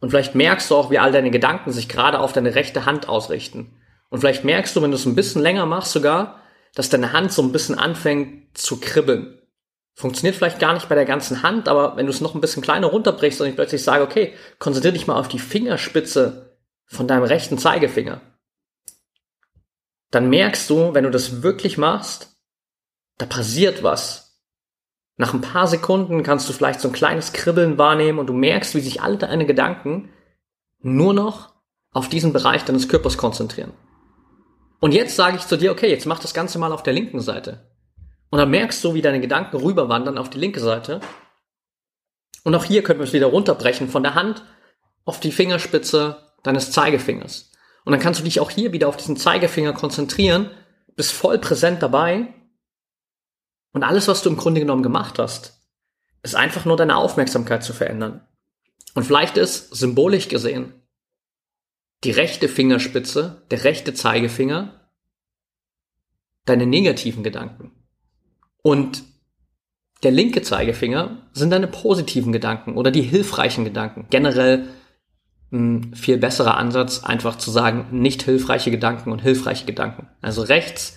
und 0.00 0.08
vielleicht 0.08 0.34
merkst 0.34 0.70
du 0.70 0.76
auch, 0.76 0.90
wie 0.90 0.98
all 0.98 1.12
deine 1.12 1.30
Gedanken 1.30 1.70
sich 1.70 1.86
gerade 1.86 2.20
auf 2.20 2.32
deine 2.32 2.54
rechte 2.54 2.86
Hand 2.86 3.10
ausrichten. 3.10 3.76
Und 4.08 4.20
vielleicht 4.20 4.42
merkst 4.42 4.74
du, 4.74 4.80
wenn 4.80 4.90
du 4.90 4.96
es 4.96 5.04
ein 5.04 5.16
bisschen 5.16 5.42
länger 5.42 5.66
machst 5.66 5.92
sogar, 5.92 6.40
dass 6.74 6.88
deine 6.88 7.12
Hand 7.12 7.30
so 7.30 7.42
ein 7.42 7.52
bisschen 7.52 7.78
anfängt 7.78 8.56
zu 8.56 8.80
kribbeln. 8.80 9.35
Funktioniert 9.98 10.36
vielleicht 10.36 10.58
gar 10.58 10.74
nicht 10.74 10.90
bei 10.90 10.94
der 10.94 11.06
ganzen 11.06 11.42
Hand, 11.42 11.68
aber 11.68 11.96
wenn 11.96 12.04
du 12.04 12.12
es 12.12 12.20
noch 12.20 12.34
ein 12.34 12.42
bisschen 12.42 12.62
kleiner 12.62 12.88
runterbrichst 12.88 13.40
und 13.40 13.48
ich 13.48 13.54
plötzlich 13.54 13.82
sage, 13.82 14.04
okay, 14.04 14.34
konzentriere 14.58 14.92
dich 14.92 15.06
mal 15.06 15.18
auf 15.18 15.28
die 15.28 15.38
Fingerspitze 15.38 16.58
von 16.84 17.08
deinem 17.08 17.22
rechten 17.22 17.56
Zeigefinger, 17.56 18.20
dann 20.10 20.28
merkst 20.28 20.68
du, 20.68 20.92
wenn 20.92 21.04
du 21.04 21.10
das 21.10 21.42
wirklich 21.42 21.78
machst, 21.78 22.36
da 23.16 23.24
passiert 23.24 23.82
was. 23.82 24.38
Nach 25.16 25.32
ein 25.32 25.40
paar 25.40 25.66
Sekunden 25.66 26.22
kannst 26.22 26.46
du 26.46 26.52
vielleicht 26.52 26.80
so 26.80 26.88
ein 26.88 26.94
kleines 26.94 27.32
Kribbeln 27.32 27.78
wahrnehmen 27.78 28.18
und 28.18 28.26
du 28.26 28.34
merkst, 28.34 28.74
wie 28.74 28.80
sich 28.80 29.00
alle 29.00 29.16
deine 29.16 29.46
Gedanken 29.46 30.10
nur 30.80 31.14
noch 31.14 31.54
auf 31.90 32.10
diesen 32.10 32.34
Bereich 32.34 32.66
deines 32.66 32.90
Körpers 32.90 33.16
konzentrieren. 33.16 33.72
Und 34.78 34.92
jetzt 34.92 35.16
sage 35.16 35.38
ich 35.38 35.46
zu 35.46 35.56
dir, 35.56 35.72
okay, 35.72 35.88
jetzt 35.88 36.04
mach 36.04 36.18
das 36.18 36.34
Ganze 36.34 36.58
mal 36.58 36.72
auf 36.72 36.82
der 36.82 36.92
linken 36.92 37.20
Seite. 37.20 37.75
Und 38.30 38.38
dann 38.38 38.50
merkst 38.50 38.82
du, 38.82 38.94
wie 38.94 39.02
deine 39.02 39.20
Gedanken 39.20 39.56
rüberwandern 39.56 40.18
auf 40.18 40.30
die 40.30 40.38
linke 40.38 40.60
Seite. 40.60 41.00
Und 42.44 42.54
auch 42.54 42.64
hier 42.64 42.82
können 42.82 43.00
wir 43.00 43.04
es 43.04 43.12
wieder 43.12 43.26
runterbrechen 43.26 43.88
von 43.88 44.02
der 44.02 44.14
Hand 44.14 44.44
auf 45.04 45.20
die 45.20 45.32
Fingerspitze 45.32 46.32
deines 46.42 46.70
Zeigefingers. 46.70 47.52
Und 47.84 47.92
dann 47.92 48.00
kannst 48.00 48.20
du 48.20 48.24
dich 48.24 48.40
auch 48.40 48.50
hier 48.50 48.72
wieder 48.72 48.88
auf 48.88 48.96
diesen 48.96 49.16
Zeigefinger 49.16 49.72
konzentrieren, 49.72 50.50
bist 50.96 51.12
voll 51.12 51.38
präsent 51.38 51.82
dabei. 51.82 52.34
Und 53.72 53.84
alles, 53.84 54.08
was 54.08 54.22
du 54.22 54.30
im 54.30 54.36
Grunde 54.36 54.60
genommen 54.60 54.82
gemacht 54.82 55.18
hast, 55.18 55.60
ist 56.22 56.34
einfach 56.34 56.64
nur 56.64 56.76
deine 56.76 56.96
Aufmerksamkeit 56.96 57.62
zu 57.62 57.72
verändern. 57.72 58.26
Und 58.94 59.04
vielleicht 59.04 59.36
ist 59.36 59.74
symbolisch 59.74 60.28
gesehen 60.28 60.82
die 62.04 62.10
rechte 62.10 62.48
Fingerspitze, 62.48 63.42
der 63.50 63.64
rechte 63.64 63.94
Zeigefinger, 63.94 64.90
deine 66.44 66.66
negativen 66.66 67.24
Gedanken. 67.24 67.72
Und 68.66 69.04
der 70.02 70.10
linke 70.10 70.42
Zeigefinger 70.42 71.28
sind 71.32 71.50
deine 71.50 71.68
positiven 71.68 72.32
Gedanken 72.32 72.76
oder 72.76 72.90
die 72.90 73.02
hilfreichen 73.02 73.62
Gedanken. 73.62 74.06
Generell 74.10 74.66
ein 75.52 75.94
viel 75.94 76.18
besserer 76.18 76.56
Ansatz, 76.56 77.04
einfach 77.04 77.38
zu 77.38 77.52
sagen, 77.52 77.86
nicht 77.92 78.24
hilfreiche 78.24 78.72
Gedanken 78.72 79.12
und 79.12 79.20
hilfreiche 79.20 79.66
Gedanken. 79.66 80.08
Also 80.20 80.42
rechts, 80.42 80.96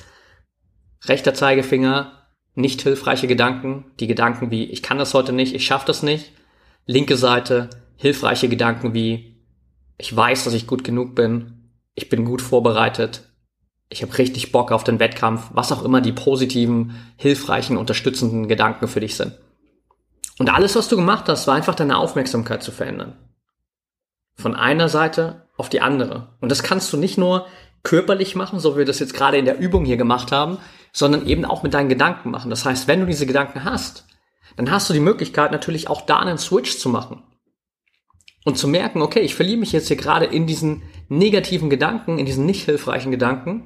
rechter 1.06 1.36
Zeigefinger, 1.36 2.12
nicht 2.56 2.82
hilfreiche 2.82 3.28
Gedanken, 3.28 3.86
die 4.00 4.08
Gedanken 4.08 4.50
wie, 4.50 4.64
ich 4.64 4.82
kann 4.82 4.98
das 4.98 5.14
heute 5.14 5.32
nicht, 5.32 5.54
ich 5.54 5.68
schaffe 5.68 5.86
das 5.86 6.02
nicht. 6.02 6.32
Linke 6.88 7.18
Seite, 7.18 7.70
hilfreiche 7.98 8.50
Gedanken 8.50 8.96
wie, 8.96 9.44
ich 10.00 10.16
weiß, 10.16 10.46
dass 10.46 10.56
ich 10.56 10.66
gut 10.66 10.84
genug 10.84 11.14
bin, 11.14 11.70
ich 11.94 12.10
bin 12.10 12.26
gut 12.26 12.42
vorbereitet, 12.42 13.29
ich 13.90 14.04
habe 14.04 14.18
richtig 14.18 14.52
Bock 14.52 14.72
auf 14.72 14.84
den 14.84 15.00
Wettkampf, 15.00 15.50
was 15.52 15.72
auch 15.72 15.84
immer 15.84 16.00
die 16.00 16.12
positiven, 16.12 16.96
hilfreichen, 17.18 17.76
unterstützenden 17.76 18.48
Gedanken 18.48 18.88
für 18.88 19.00
dich 19.00 19.16
sind. 19.16 19.34
Und 20.38 20.50
alles, 20.50 20.76
was 20.76 20.88
du 20.88 20.96
gemacht 20.96 21.28
hast, 21.28 21.48
war 21.48 21.56
einfach 21.56 21.76
deine 21.76 21.98
Aufmerksamkeit 21.98 22.62
zu 22.62 22.72
verändern. 22.72 23.18
Von 24.36 24.56
einer 24.56 24.90
Seite 24.90 25.48
auf 25.58 25.70
die 25.70 25.82
andere. 25.82 26.38
Und 26.40 26.50
das 26.50 26.64
kannst 26.64 26.94
du 26.94 26.98
nicht 26.98 27.18
nur 27.18 27.48
körperlich 27.84 28.36
machen, 28.36 28.60
so 28.60 28.76
wie 28.76 28.80
wir 28.80 28.86
das 28.86 29.00
jetzt 29.00 29.14
gerade 29.14 29.38
in 29.38 29.46
der 29.46 29.60
Übung 29.60 29.86
hier 29.86 29.98
gemacht 29.98 30.32
haben, 30.32 30.60
sondern 30.94 31.26
eben 31.26 31.44
auch 31.44 31.64
mit 31.64 31.74
deinen 31.74 31.90
Gedanken 31.90 32.30
machen. 32.30 32.50
Das 32.50 32.66
heißt, 32.66 32.88
wenn 32.88 33.02
du 33.02 33.06
diese 33.08 33.26
Gedanken 33.26 33.64
hast, 33.64 34.06
dann 34.56 34.72
hast 34.72 34.90
du 34.90 34.94
die 34.94 35.00
Möglichkeit 35.00 35.52
natürlich 35.52 35.90
auch 35.90 36.02
da 36.02 36.20
einen 36.20 36.38
Switch 36.38 36.78
zu 36.78 36.90
machen. 36.90 37.24
Und 38.46 38.58
zu 38.58 38.68
merken, 38.68 39.02
okay, 39.02 39.20
ich 39.20 39.36
verliere 39.36 39.60
mich 39.60 39.72
jetzt 39.72 39.88
hier 39.88 39.98
gerade 39.98 40.26
in 40.26 40.48
diesen 40.48 40.84
negativen 41.10 41.70
Gedanken, 41.70 42.18
in 42.20 42.26
diesen 42.26 42.46
nicht 42.46 42.64
hilfreichen 42.64 43.12
Gedanken 43.12 43.66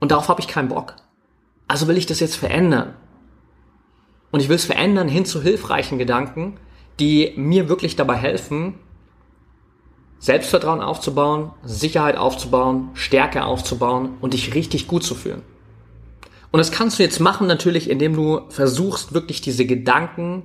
und 0.00 0.10
darauf 0.10 0.28
habe 0.28 0.40
ich 0.40 0.48
keinen 0.48 0.68
Bock. 0.68 0.96
Also 1.66 1.88
will 1.88 1.98
ich 1.98 2.06
das 2.06 2.20
jetzt 2.20 2.36
verändern. 2.36 2.94
Und 4.30 4.40
ich 4.40 4.48
will 4.48 4.56
es 4.56 4.64
verändern 4.64 5.08
hin 5.08 5.24
zu 5.24 5.42
hilfreichen 5.42 5.98
Gedanken, 5.98 6.58
die 7.00 7.32
mir 7.36 7.68
wirklich 7.68 7.96
dabei 7.96 8.16
helfen, 8.16 8.74
Selbstvertrauen 10.18 10.80
aufzubauen, 10.80 11.52
Sicherheit 11.62 12.16
aufzubauen, 12.16 12.90
Stärke 12.94 13.44
aufzubauen 13.44 14.16
und 14.20 14.34
dich 14.34 14.54
richtig 14.54 14.88
gut 14.88 15.04
zu 15.04 15.14
fühlen. 15.14 15.42
Und 16.50 16.58
das 16.58 16.72
kannst 16.72 16.98
du 16.98 17.02
jetzt 17.02 17.20
machen 17.20 17.46
natürlich, 17.46 17.88
indem 17.88 18.14
du 18.14 18.40
versuchst, 18.48 19.12
wirklich 19.12 19.40
diese 19.40 19.66
Gedanken 19.66 20.44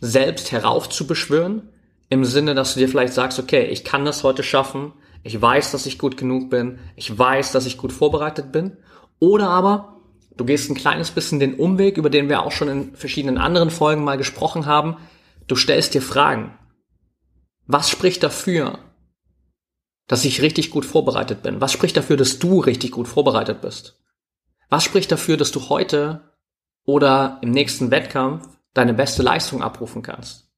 selbst 0.00 0.50
heraufzubeschwören, 0.50 1.68
im 2.08 2.24
Sinne, 2.24 2.54
dass 2.54 2.74
du 2.74 2.80
dir 2.80 2.88
vielleicht 2.88 3.14
sagst, 3.14 3.38
okay, 3.38 3.64
ich 3.66 3.84
kann 3.84 4.04
das 4.04 4.24
heute 4.24 4.42
schaffen, 4.42 4.92
ich 5.22 5.40
weiß, 5.40 5.70
dass 5.70 5.86
ich 5.86 5.98
gut 5.98 6.16
genug 6.16 6.50
bin, 6.50 6.78
ich 6.96 7.16
weiß, 7.16 7.52
dass 7.52 7.66
ich 7.66 7.78
gut 7.78 7.92
vorbereitet 7.92 8.52
bin. 8.52 8.76
Oder 9.18 9.48
aber 9.48 10.00
du 10.36 10.44
gehst 10.44 10.68
ein 10.68 10.74
kleines 10.74 11.10
bisschen 11.12 11.38
den 11.38 11.54
Umweg, 11.54 11.96
über 11.96 12.10
den 12.10 12.28
wir 12.28 12.42
auch 12.42 12.52
schon 12.52 12.68
in 12.68 12.96
verschiedenen 12.96 13.38
anderen 13.38 13.70
Folgen 13.70 14.04
mal 14.04 14.18
gesprochen 14.18 14.66
haben. 14.66 14.96
Du 15.46 15.54
stellst 15.54 15.94
dir 15.94 16.02
Fragen. 16.02 16.58
Was 17.66 17.88
spricht 17.88 18.22
dafür, 18.22 18.78
dass 20.08 20.24
ich 20.24 20.42
richtig 20.42 20.70
gut 20.70 20.84
vorbereitet 20.84 21.42
bin? 21.42 21.60
Was 21.60 21.72
spricht 21.72 21.96
dafür, 21.96 22.16
dass 22.16 22.38
du 22.38 22.60
richtig 22.60 22.90
gut 22.90 23.06
vorbereitet 23.06 23.60
bist? 23.60 24.00
Was 24.68 24.82
spricht 24.84 25.12
dafür, 25.12 25.36
dass 25.36 25.52
du 25.52 25.68
heute 25.68 26.32
oder 26.84 27.38
im 27.42 27.50
nächsten 27.50 27.90
Wettkampf 27.90 28.48
deine 28.74 28.94
beste 28.94 29.22
Leistung 29.22 29.62
abrufen 29.62 30.02
kannst? 30.02 30.50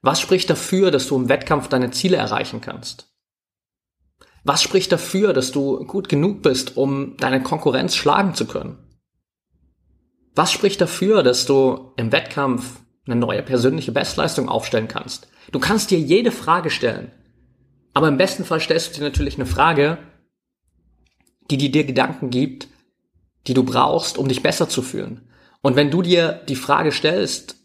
Was 0.00 0.20
spricht 0.20 0.48
dafür, 0.48 0.90
dass 0.90 1.08
du 1.08 1.16
im 1.16 1.28
Wettkampf 1.28 1.68
deine 1.68 1.90
Ziele 1.90 2.16
erreichen 2.16 2.60
kannst? 2.60 3.15
Was 4.48 4.62
spricht 4.62 4.92
dafür, 4.92 5.32
dass 5.32 5.50
du 5.50 5.84
gut 5.86 6.08
genug 6.08 6.40
bist, 6.42 6.76
um 6.76 7.16
deine 7.16 7.42
Konkurrenz 7.42 7.96
schlagen 7.96 8.36
zu 8.36 8.46
können? 8.46 8.78
Was 10.36 10.52
spricht 10.52 10.80
dafür, 10.80 11.24
dass 11.24 11.46
du 11.46 11.90
im 11.96 12.12
Wettkampf 12.12 12.78
eine 13.06 13.16
neue 13.16 13.42
persönliche 13.42 13.90
Bestleistung 13.90 14.48
aufstellen 14.48 14.86
kannst? 14.86 15.26
Du 15.50 15.58
kannst 15.58 15.90
dir 15.90 15.98
jede 15.98 16.30
Frage 16.30 16.70
stellen. 16.70 17.10
Aber 17.92 18.06
im 18.06 18.18
besten 18.18 18.44
Fall 18.44 18.60
stellst 18.60 18.94
du 18.94 19.00
dir 19.00 19.06
natürlich 19.06 19.34
eine 19.34 19.46
Frage, 19.46 19.98
die, 21.50 21.56
dir 21.56 21.82
Gedanken 21.82 22.30
gibt, 22.30 22.68
die 23.48 23.54
du 23.54 23.64
brauchst, 23.64 24.16
um 24.16 24.28
dich 24.28 24.44
besser 24.44 24.68
zu 24.68 24.80
fühlen. 24.80 25.28
Und 25.60 25.74
wenn 25.74 25.90
du 25.90 26.02
dir 26.02 26.40
die 26.48 26.54
Frage 26.54 26.92
stellst, 26.92 27.56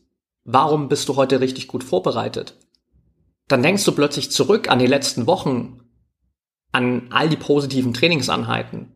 warum 0.46 0.90
bist 0.90 1.08
du 1.10 1.16
heute 1.16 1.42
richtig 1.42 1.68
gut 1.68 1.84
vorbereitet? 1.84 2.56
Dann 3.48 3.62
denkst 3.62 3.86
du 3.86 3.92
plötzlich 3.92 4.32
zurück 4.32 4.68
an 4.68 4.80
die 4.80 4.88
letzten 4.88 5.28
Wochen, 5.28 5.81
an 6.72 7.08
all 7.10 7.30
die 7.30 7.38
positiven 7.38 7.94
Trainingsanheiten, 7.94 8.94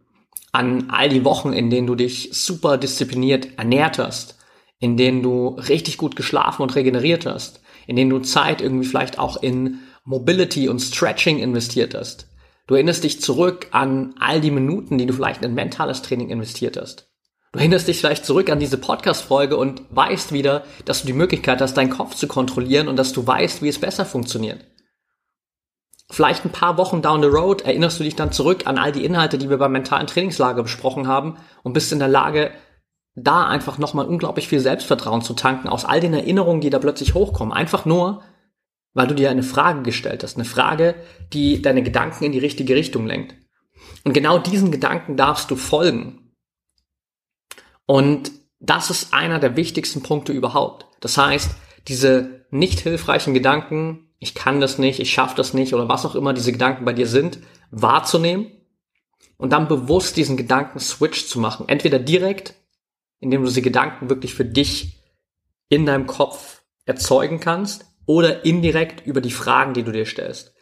an 0.51 0.89
all 0.89 1.09
die 1.09 1.25
Wochen, 1.25 1.53
in 1.53 1.69
denen 1.69 1.87
du 1.87 1.95
dich 1.95 2.29
super 2.31 2.77
diszipliniert 2.77 3.57
ernährt 3.57 3.99
hast, 3.99 4.37
in 4.79 4.97
denen 4.97 5.21
du 5.21 5.49
richtig 5.49 5.97
gut 5.97 6.15
geschlafen 6.15 6.61
und 6.61 6.75
regeneriert 6.75 7.25
hast, 7.25 7.61
in 7.87 7.95
denen 7.95 8.09
du 8.09 8.19
Zeit 8.19 8.61
irgendwie 8.61 8.85
vielleicht 8.85 9.19
auch 9.19 9.41
in 9.41 9.79
Mobility 10.03 10.69
und 10.69 10.79
Stretching 10.79 11.39
investiert 11.39 11.95
hast. 11.95 12.27
Du 12.67 12.75
erinnerst 12.75 13.03
dich 13.03 13.21
zurück 13.21 13.67
an 13.71 14.15
all 14.19 14.41
die 14.41 14.51
Minuten, 14.51 14.97
die 14.97 15.05
du 15.05 15.13
vielleicht 15.13 15.43
in 15.43 15.53
mentales 15.53 16.01
Training 16.01 16.29
investiert 16.29 16.77
hast. 16.77 17.09
Du 17.51 17.59
erinnerst 17.59 17.87
dich 17.87 17.99
vielleicht 17.99 18.25
zurück 18.25 18.49
an 18.49 18.59
diese 18.59 18.77
Podcast-Folge 18.77 19.55
und 19.55 19.83
weißt 19.89 20.33
wieder, 20.33 20.65
dass 20.83 21.01
du 21.01 21.07
die 21.07 21.13
Möglichkeit 21.13 21.61
hast, 21.61 21.75
deinen 21.75 21.89
Kopf 21.89 22.15
zu 22.15 22.27
kontrollieren 22.27 22.87
und 22.87 22.97
dass 22.97 23.13
du 23.13 23.25
weißt, 23.25 23.61
wie 23.61 23.69
es 23.69 23.79
besser 23.79 24.05
funktioniert. 24.05 24.65
Vielleicht 26.11 26.45
ein 26.45 26.51
paar 26.51 26.77
Wochen 26.77 27.01
down 27.01 27.21
the 27.21 27.27
road 27.27 27.61
erinnerst 27.61 27.99
du 27.99 28.03
dich 28.03 28.15
dann 28.15 28.31
zurück 28.31 28.67
an 28.67 28.77
all 28.77 28.91
die 28.91 29.05
Inhalte, 29.05 29.37
die 29.37 29.49
wir 29.49 29.57
beim 29.57 29.71
mentalen 29.71 30.07
Trainingslager 30.07 30.61
besprochen 30.61 31.07
haben 31.07 31.37
und 31.63 31.73
bist 31.73 31.91
in 31.91 31.99
der 31.99 32.07
Lage, 32.07 32.51
da 33.15 33.47
einfach 33.47 33.77
nochmal 33.77 34.05
unglaublich 34.05 34.47
viel 34.47 34.59
Selbstvertrauen 34.59 35.21
zu 35.21 35.33
tanken 35.33 35.67
aus 35.67 35.85
all 35.85 35.99
den 35.99 36.13
Erinnerungen, 36.13 36.61
die 36.61 36.69
da 36.69 36.79
plötzlich 36.79 37.13
hochkommen. 37.13 37.53
Einfach 37.53 37.85
nur, 37.85 38.21
weil 38.93 39.07
du 39.07 39.15
dir 39.15 39.31
eine 39.31 39.43
Frage 39.43 39.81
gestellt 39.81 40.23
hast. 40.23 40.35
Eine 40.35 40.45
Frage, 40.45 40.95
die 41.33 41.61
deine 41.61 41.81
Gedanken 41.81 42.23
in 42.23 42.33
die 42.33 42.39
richtige 42.39 42.75
Richtung 42.75 43.07
lenkt. 43.07 43.35
Und 44.03 44.13
genau 44.13 44.37
diesen 44.37 44.71
Gedanken 44.71 45.17
darfst 45.17 45.49
du 45.49 45.55
folgen. 45.55 46.33
Und 47.87 48.31
das 48.59 48.89
ist 48.89 49.13
einer 49.13 49.39
der 49.39 49.55
wichtigsten 49.55 50.03
Punkte 50.03 50.33
überhaupt. 50.33 50.85
Das 50.99 51.17
heißt, 51.17 51.51
diese 51.87 52.45
nicht 52.51 52.79
hilfreichen 52.79 53.33
Gedanken, 53.33 54.04
ich 54.25 54.35
kann 54.35 54.59
das 54.59 54.77
nicht, 54.77 54.99
ich 54.99 55.13
schaffe 55.13 55.37
das 55.37 55.53
nicht 55.53 55.73
oder 55.73 55.87
was 55.87 56.05
auch 56.05 56.15
immer 56.15 56.33
diese 56.33 56.51
Gedanken 56.51 56.83
bei 56.83 56.93
dir 56.93 57.07
sind, 57.07 57.39
wahrzunehmen 57.71 58.51
und 59.37 59.53
dann 59.53 59.67
bewusst 59.67 60.17
diesen 60.17 60.35
Gedanken 60.35 60.79
Switch 60.79 61.27
zu 61.27 61.39
machen. 61.39 61.69
Entweder 61.69 61.99
direkt 61.99 62.55
indem 63.19 63.41
du 63.41 63.47
diese 63.47 63.61
Gedanken 63.61 64.09
wirklich 64.09 64.35
für 64.35 64.45
dich 64.45 65.01
in 65.69 65.85
deinem 65.85 66.05
Kopf 66.05 66.61
erzeugen 66.85 67.39
kannst 67.39 67.85
oder 68.05 68.45
indirekt 68.45 69.05
über 69.05 69.21
die 69.21 69.31
Fragen, 69.31 69.73
die 69.73 69.83
du 69.83 69.91
dir 69.91 70.05
stellst. 70.05 70.53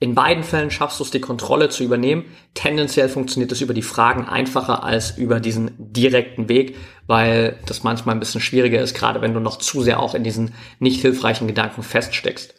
In 0.00 0.14
beiden 0.14 0.44
Fällen 0.44 0.70
schaffst 0.70 1.00
du 1.00 1.04
es, 1.04 1.10
die 1.10 1.20
Kontrolle 1.20 1.70
zu 1.70 1.82
übernehmen. 1.82 2.24
Tendenziell 2.54 3.08
funktioniert 3.08 3.50
es 3.50 3.60
über 3.60 3.74
die 3.74 3.82
Fragen 3.82 4.26
einfacher 4.26 4.84
als 4.84 5.16
über 5.16 5.40
diesen 5.40 5.72
direkten 5.78 6.48
Weg, 6.48 6.76
weil 7.06 7.58
das 7.66 7.82
manchmal 7.82 8.14
ein 8.14 8.20
bisschen 8.20 8.40
schwieriger 8.40 8.80
ist, 8.80 8.94
gerade 8.94 9.20
wenn 9.20 9.34
du 9.34 9.40
noch 9.40 9.58
zu 9.58 9.82
sehr 9.82 10.00
auch 10.00 10.14
in 10.14 10.22
diesen 10.22 10.54
nicht 10.78 11.00
hilfreichen 11.00 11.48
Gedanken 11.48 11.82
feststeckst. 11.82 12.57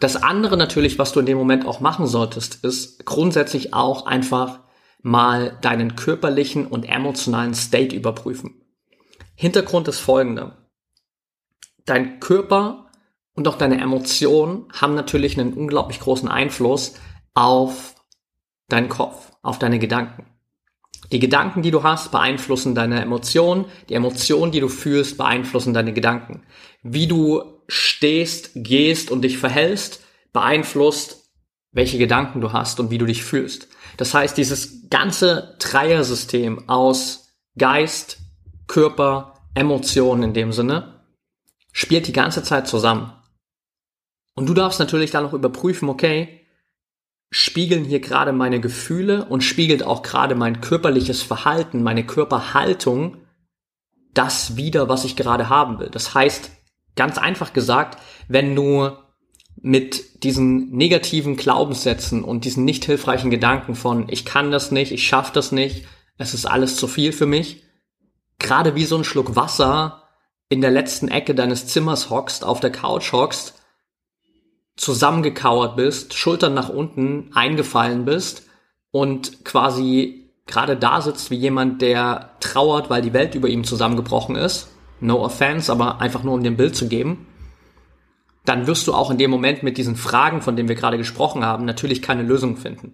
Das 0.00 0.22
andere 0.22 0.56
natürlich, 0.56 0.98
was 0.98 1.12
du 1.12 1.20
in 1.20 1.26
dem 1.26 1.38
Moment 1.38 1.66
auch 1.66 1.80
machen 1.80 2.06
solltest, 2.06 2.64
ist 2.64 3.06
grundsätzlich 3.06 3.72
auch 3.74 4.06
einfach 4.06 4.60
mal 5.02 5.56
deinen 5.62 5.96
körperlichen 5.96 6.66
und 6.66 6.84
emotionalen 6.84 7.54
State 7.54 7.94
überprüfen. 7.94 8.62
Hintergrund 9.34 9.88
ist 9.88 10.00
folgender. 10.00 10.68
Dein 11.84 12.20
Körper 12.20 12.90
und 13.34 13.46
auch 13.48 13.56
deine 13.56 13.80
Emotionen 13.80 14.66
haben 14.72 14.94
natürlich 14.94 15.38
einen 15.38 15.52
unglaublich 15.52 16.00
großen 16.00 16.28
Einfluss 16.28 16.94
auf 17.34 17.94
deinen 18.68 18.88
Kopf, 18.88 19.32
auf 19.42 19.58
deine 19.58 19.78
Gedanken. 19.78 20.26
Die 21.12 21.20
Gedanken, 21.20 21.62
die 21.62 21.70
du 21.70 21.82
hast, 21.82 22.10
beeinflussen 22.10 22.74
deine 22.74 23.00
Emotionen. 23.00 23.66
Die 23.88 23.94
Emotionen, 23.94 24.50
die 24.50 24.60
du 24.60 24.68
fühlst, 24.68 25.16
beeinflussen 25.16 25.72
deine 25.72 25.92
Gedanken. 25.92 26.42
Wie 26.82 27.06
du 27.06 27.55
stehst, 27.68 28.50
gehst 28.54 29.10
und 29.10 29.22
dich 29.22 29.38
verhältst, 29.38 30.04
beeinflusst, 30.32 31.30
welche 31.72 31.98
Gedanken 31.98 32.40
du 32.40 32.52
hast 32.52 32.80
und 32.80 32.90
wie 32.90 32.98
du 32.98 33.06
dich 33.06 33.22
fühlst. 33.24 33.68
Das 33.96 34.14
heißt, 34.14 34.36
dieses 34.36 34.88
ganze 34.90 35.56
Dreiersystem 35.58 36.68
aus 36.68 37.32
Geist, 37.58 38.18
Körper, 38.66 39.34
Emotionen 39.54 40.22
in 40.22 40.34
dem 40.34 40.52
Sinne, 40.52 41.04
spielt 41.72 42.06
die 42.06 42.12
ganze 42.12 42.42
Zeit 42.42 42.68
zusammen. 42.68 43.12
Und 44.34 44.48
du 44.48 44.54
darfst 44.54 44.78
natürlich 44.78 45.10
dann 45.10 45.24
noch 45.24 45.32
überprüfen, 45.32 45.88
okay, 45.88 46.46
spiegeln 47.30 47.84
hier 47.84 48.00
gerade 48.00 48.32
meine 48.32 48.60
Gefühle 48.60 49.24
und 49.24 49.42
spiegelt 49.42 49.82
auch 49.82 50.02
gerade 50.02 50.34
mein 50.34 50.60
körperliches 50.60 51.22
Verhalten, 51.22 51.82
meine 51.82 52.06
Körperhaltung 52.06 53.18
das 54.14 54.56
wieder, 54.56 54.88
was 54.88 55.04
ich 55.04 55.16
gerade 55.16 55.48
haben 55.48 55.78
will. 55.78 55.90
Das 55.90 56.14
heißt, 56.14 56.50
ganz 56.96 57.18
einfach 57.18 57.52
gesagt, 57.52 57.98
wenn 58.28 58.56
du 58.56 58.90
mit 59.56 60.22
diesen 60.24 60.70
negativen 60.70 61.36
Glaubenssätzen 61.36 62.24
und 62.24 62.44
diesen 62.44 62.64
nicht 62.64 62.84
hilfreichen 62.84 63.30
Gedanken 63.30 63.74
von 63.74 64.08
ich 64.08 64.24
kann 64.24 64.50
das 64.50 64.70
nicht, 64.70 64.92
ich 64.92 65.06
schaffe 65.06 65.32
das 65.32 65.52
nicht, 65.52 65.86
es 66.18 66.34
ist 66.34 66.46
alles 66.46 66.76
zu 66.76 66.86
viel 66.86 67.12
für 67.12 67.26
mich, 67.26 67.62
gerade 68.38 68.74
wie 68.74 68.84
so 68.84 68.96
ein 68.96 69.04
Schluck 69.04 69.36
Wasser 69.36 70.02
in 70.48 70.60
der 70.60 70.70
letzten 70.70 71.08
Ecke 71.08 71.34
deines 71.34 71.66
Zimmers 71.66 72.10
hockst, 72.10 72.44
auf 72.44 72.60
der 72.60 72.70
Couch 72.70 73.12
hockst, 73.12 73.54
zusammengekauert 74.76 75.76
bist, 75.76 76.14
Schultern 76.14 76.54
nach 76.54 76.68
unten 76.68 77.30
eingefallen 77.34 78.04
bist 78.04 78.46
und 78.90 79.44
quasi 79.44 80.30
gerade 80.46 80.76
da 80.76 81.00
sitzt 81.00 81.30
wie 81.30 81.36
jemand, 81.36 81.82
der 81.82 82.36
trauert, 82.40 82.88
weil 82.88 83.02
die 83.02 83.12
Welt 83.12 83.34
über 83.34 83.48
ihm 83.48 83.64
zusammengebrochen 83.64 84.36
ist. 84.36 84.68
No 85.00 85.22
offense, 85.22 85.70
aber 85.70 86.00
einfach 86.00 86.22
nur 86.22 86.34
um 86.34 86.42
ein 86.42 86.56
Bild 86.56 86.74
zu 86.74 86.88
geben. 86.88 87.26
Dann 88.44 88.66
wirst 88.66 88.86
du 88.86 88.94
auch 88.94 89.10
in 89.10 89.18
dem 89.18 89.30
Moment 89.30 89.62
mit 89.62 89.76
diesen 89.76 89.96
Fragen, 89.96 90.40
von 90.40 90.56
denen 90.56 90.68
wir 90.68 90.76
gerade 90.76 90.98
gesprochen 90.98 91.44
haben, 91.44 91.64
natürlich 91.64 92.00
keine 92.00 92.22
Lösung 92.22 92.56
finden. 92.56 92.92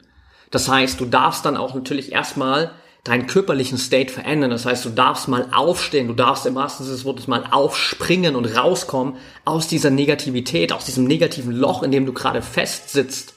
Das 0.50 0.68
heißt, 0.68 1.00
du 1.00 1.04
darfst 1.04 1.44
dann 1.44 1.56
auch 1.56 1.74
natürlich 1.74 2.12
erstmal 2.12 2.72
deinen 3.04 3.26
körperlichen 3.26 3.78
State 3.78 4.12
verändern. 4.12 4.50
Das 4.50 4.64
heißt, 4.64 4.84
du 4.84 4.90
darfst 4.90 5.28
mal 5.28 5.48
aufstehen, 5.52 6.08
du 6.08 6.14
darfst 6.14 6.46
im 6.46 6.54
wahrsten 6.54 6.84
Sinne 6.84 6.96
des 6.96 7.04
Wortes 7.04 7.26
mal 7.26 7.44
aufspringen 7.50 8.36
und 8.36 8.46
rauskommen 8.46 9.16
aus 9.44 9.66
dieser 9.66 9.90
Negativität, 9.90 10.72
aus 10.72 10.84
diesem 10.84 11.04
negativen 11.04 11.52
Loch, 11.52 11.82
in 11.82 11.90
dem 11.90 12.06
du 12.06 12.12
gerade 12.12 12.42
festsitzt. 12.42 13.34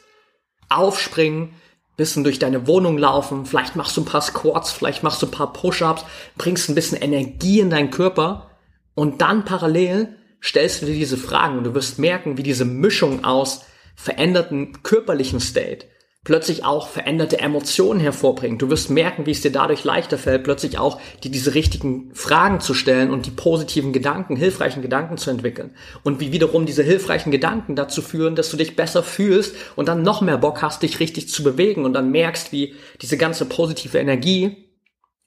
Aufspringen, 0.70 1.54
bisschen 1.98 2.24
durch 2.24 2.40
deine 2.40 2.68
Wohnung 2.68 2.98
laufen, 2.98 3.46
vielleicht 3.46 3.76
machst 3.76 3.98
du 3.98 4.02
ein 4.02 4.06
paar 4.06 4.22
Squats, 4.22 4.72
vielleicht 4.72 5.04
machst 5.04 5.22
du 5.22 5.28
ein 5.28 5.32
paar 5.32 5.54
Push-ups, 5.54 6.06
bringst 6.38 6.70
ein 6.70 6.76
bisschen 6.76 7.02
Energie 7.02 7.60
in 7.60 7.70
deinen 7.70 7.90
Körper 7.90 8.52
und 8.96 9.22
dann 9.22 9.46
parallel 9.46 10.16
stellst 10.42 10.82
du 10.82 10.86
dir 10.86 10.94
diese 10.94 11.18
Fragen 11.18 11.58
und 11.58 11.66
du 11.66 11.74
wirst 11.74 12.00
merken, 12.00 12.38
wie 12.38 12.44
diese 12.44 12.66
Mischung 12.66 13.24
aus 13.24 13.66
veränderten 13.96 14.84
körperlichen 14.84 15.40
State, 15.40 15.88
plötzlich 16.24 16.66
auch 16.66 16.88
veränderte 16.88 17.40
Emotionen 17.40 18.00
hervorbringen. 18.00 18.58
Du 18.58 18.70
wirst 18.70 18.90
merken, 18.90 19.26
wie 19.26 19.32
es 19.32 19.42
dir 19.42 19.52
dadurch 19.52 19.84
leichter 19.84 20.18
fällt, 20.18 20.44
plötzlich 20.44 20.78
auch 20.78 21.00
dir 21.24 21.32
diese 21.32 21.54
richtigen 21.54 22.14
Fragen 22.14 22.60
zu 22.60 22.74
stellen 22.74 23.12
und 23.12 23.26
die 23.26 23.32
positiven 23.32 23.94
Gedanken, 23.94 24.36
hilfreichen 24.36 24.82
Gedanken 24.82 25.18
zu 25.18 25.30
entwickeln. 25.30 25.72
Und 26.04 26.20
wie 26.20 26.32
wiederum 26.32 26.66
diese 26.66 26.84
hilfreichen 26.84 27.32
Gedanken 27.32 27.76
dazu 27.76 28.02
führen, 28.02 28.36
dass 28.36 28.50
du 28.50 28.58
dich 28.58 28.76
besser 28.76 29.04
fühlst 29.04 29.56
und 29.76 29.88
dann 29.88 30.04
noch 30.04 30.22
mehr 30.22 30.38
Bock 30.38 30.62
hast, 30.62 30.84
dich 30.84 31.00
richtig 31.00 31.30
zu 31.30 31.44
bewegen 31.44 31.86
und 31.86 31.94
dann 31.94 32.12
merkst, 32.12 32.52
wie 32.52 32.76
diese 33.02 33.18
ganze 33.18 33.46
positive 33.46 33.98
Energie 33.98 34.65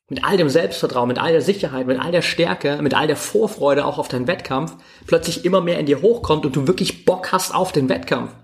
mit 0.09 0.25
all 0.25 0.37
dem 0.37 0.49
Selbstvertrauen, 0.49 1.09
mit 1.09 1.19
all 1.19 1.33
der 1.33 1.43
Sicherheit, 1.43 1.87
mit 1.87 2.01
all 2.01 2.13
der 2.13 2.23
Stärke, 2.23 2.81
mit 2.81 2.95
all 2.95 3.07
der 3.07 3.17
Vorfreude 3.17 3.85
auch 3.85 3.99
auf 3.99 4.09
deinen 4.09 4.27
Wettkampf 4.27 4.77
plötzlich 5.07 5.45
immer 5.45 5.61
mehr 5.61 5.79
in 5.79 5.87
dir 5.87 6.01
hochkommt 6.01 6.47
und 6.47 6.57
du 6.57 6.67
wirklich 6.67 7.05
Bock 7.05 7.31
hast 7.33 7.55
auf 7.55 7.73
den 7.73 7.89
Wettkampf 7.89 8.35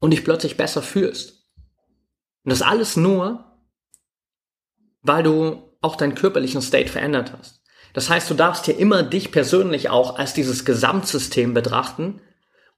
und 0.00 0.10
dich 0.10 0.24
plötzlich 0.24 0.56
besser 0.56 0.82
fühlst. 0.82 1.46
Und 2.44 2.50
das 2.50 2.62
alles 2.62 2.96
nur, 2.96 3.44
weil 5.02 5.22
du 5.22 5.62
auch 5.80 5.96
deinen 5.96 6.14
körperlichen 6.14 6.60
State 6.60 6.90
verändert 6.90 7.32
hast. 7.38 7.62
Das 7.92 8.10
heißt, 8.10 8.28
du 8.28 8.34
darfst 8.34 8.66
hier 8.66 8.78
immer 8.78 9.02
dich 9.02 9.32
persönlich 9.32 9.90
auch 9.90 10.16
als 10.16 10.34
dieses 10.34 10.64
Gesamtsystem 10.64 11.54
betrachten 11.54 12.20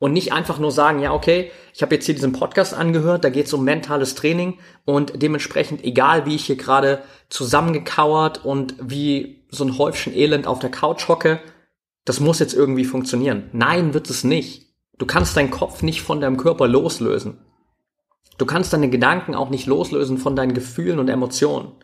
und 0.03 0.13
nicht 0.13 0.33
einfach 0.33 0.59
nur 0.59 0.73
sagen, 0.73 0.99
ja, 0.99 1.13
okay, 1.13 1.53
ich 1.73 1.81
habe 1.81 1.95
jetzt 1.95 2.07
hier 2.07 2.17
diesen 2.17 2.33
Podcast 2.33 2.75
angehört, 2.75 3.23
da 3.23 3.31
geht 3.31 3.47
es 3.47 3.53
um 3.53 3.63
mentales 3.63 4.17
Training 4.17 4.59
und 4.85 5.23
dementsprechend, 5.23 5.85
egal 5.85 6.27
wie 6.27 6.35
ich 6.35 6.47
hier 6.47 6.57
gerade 6.57 7.05
zusammengekauert 7.29 8.45
und 8.45 8.75
wie 8.81 9.45
so 9.49 9.63
ein 9.63 9.79
Häufchen 9.79 10.13
Elend 10.13 10.49
auf 10.49 10.59
der 10.59 10.73
Couch 10.73 11.07
hocke, 11.07 11.39
das 12.05 12.19
muss 12.19 12.41
jetzt 12.41 12.53
irgendwie 12.53 12.85
funktionieren. 12.85 13.49
Nein, 13.53 13.95
wird 13.95 14.11
es 14.11 14.25
nicht. 14.25 14.75
Du 14.99 15.07
kannst 15.07 15.37
deinen 15.37 15.53
Kopf 15.53 15.83
nicht 15.83 16.03
von 16.03 16.21
deinem 16.21 16.37
Körper 16.37 16.67
loslösen. 16.67 17.39
Du 18.39 18.45
kannst 18.45 18.73
deine 18.73 18.91
Gedanken 18.91 19.37
auch 19.37 19.51
nicht 19.51 19.67
loslösen 19.67 20.19
von 20.19 20.35
deinen 20.35 20.53
Gefühlen 20.53 20.99
und 20.99 21.11
Emotionen. 21.11 21.77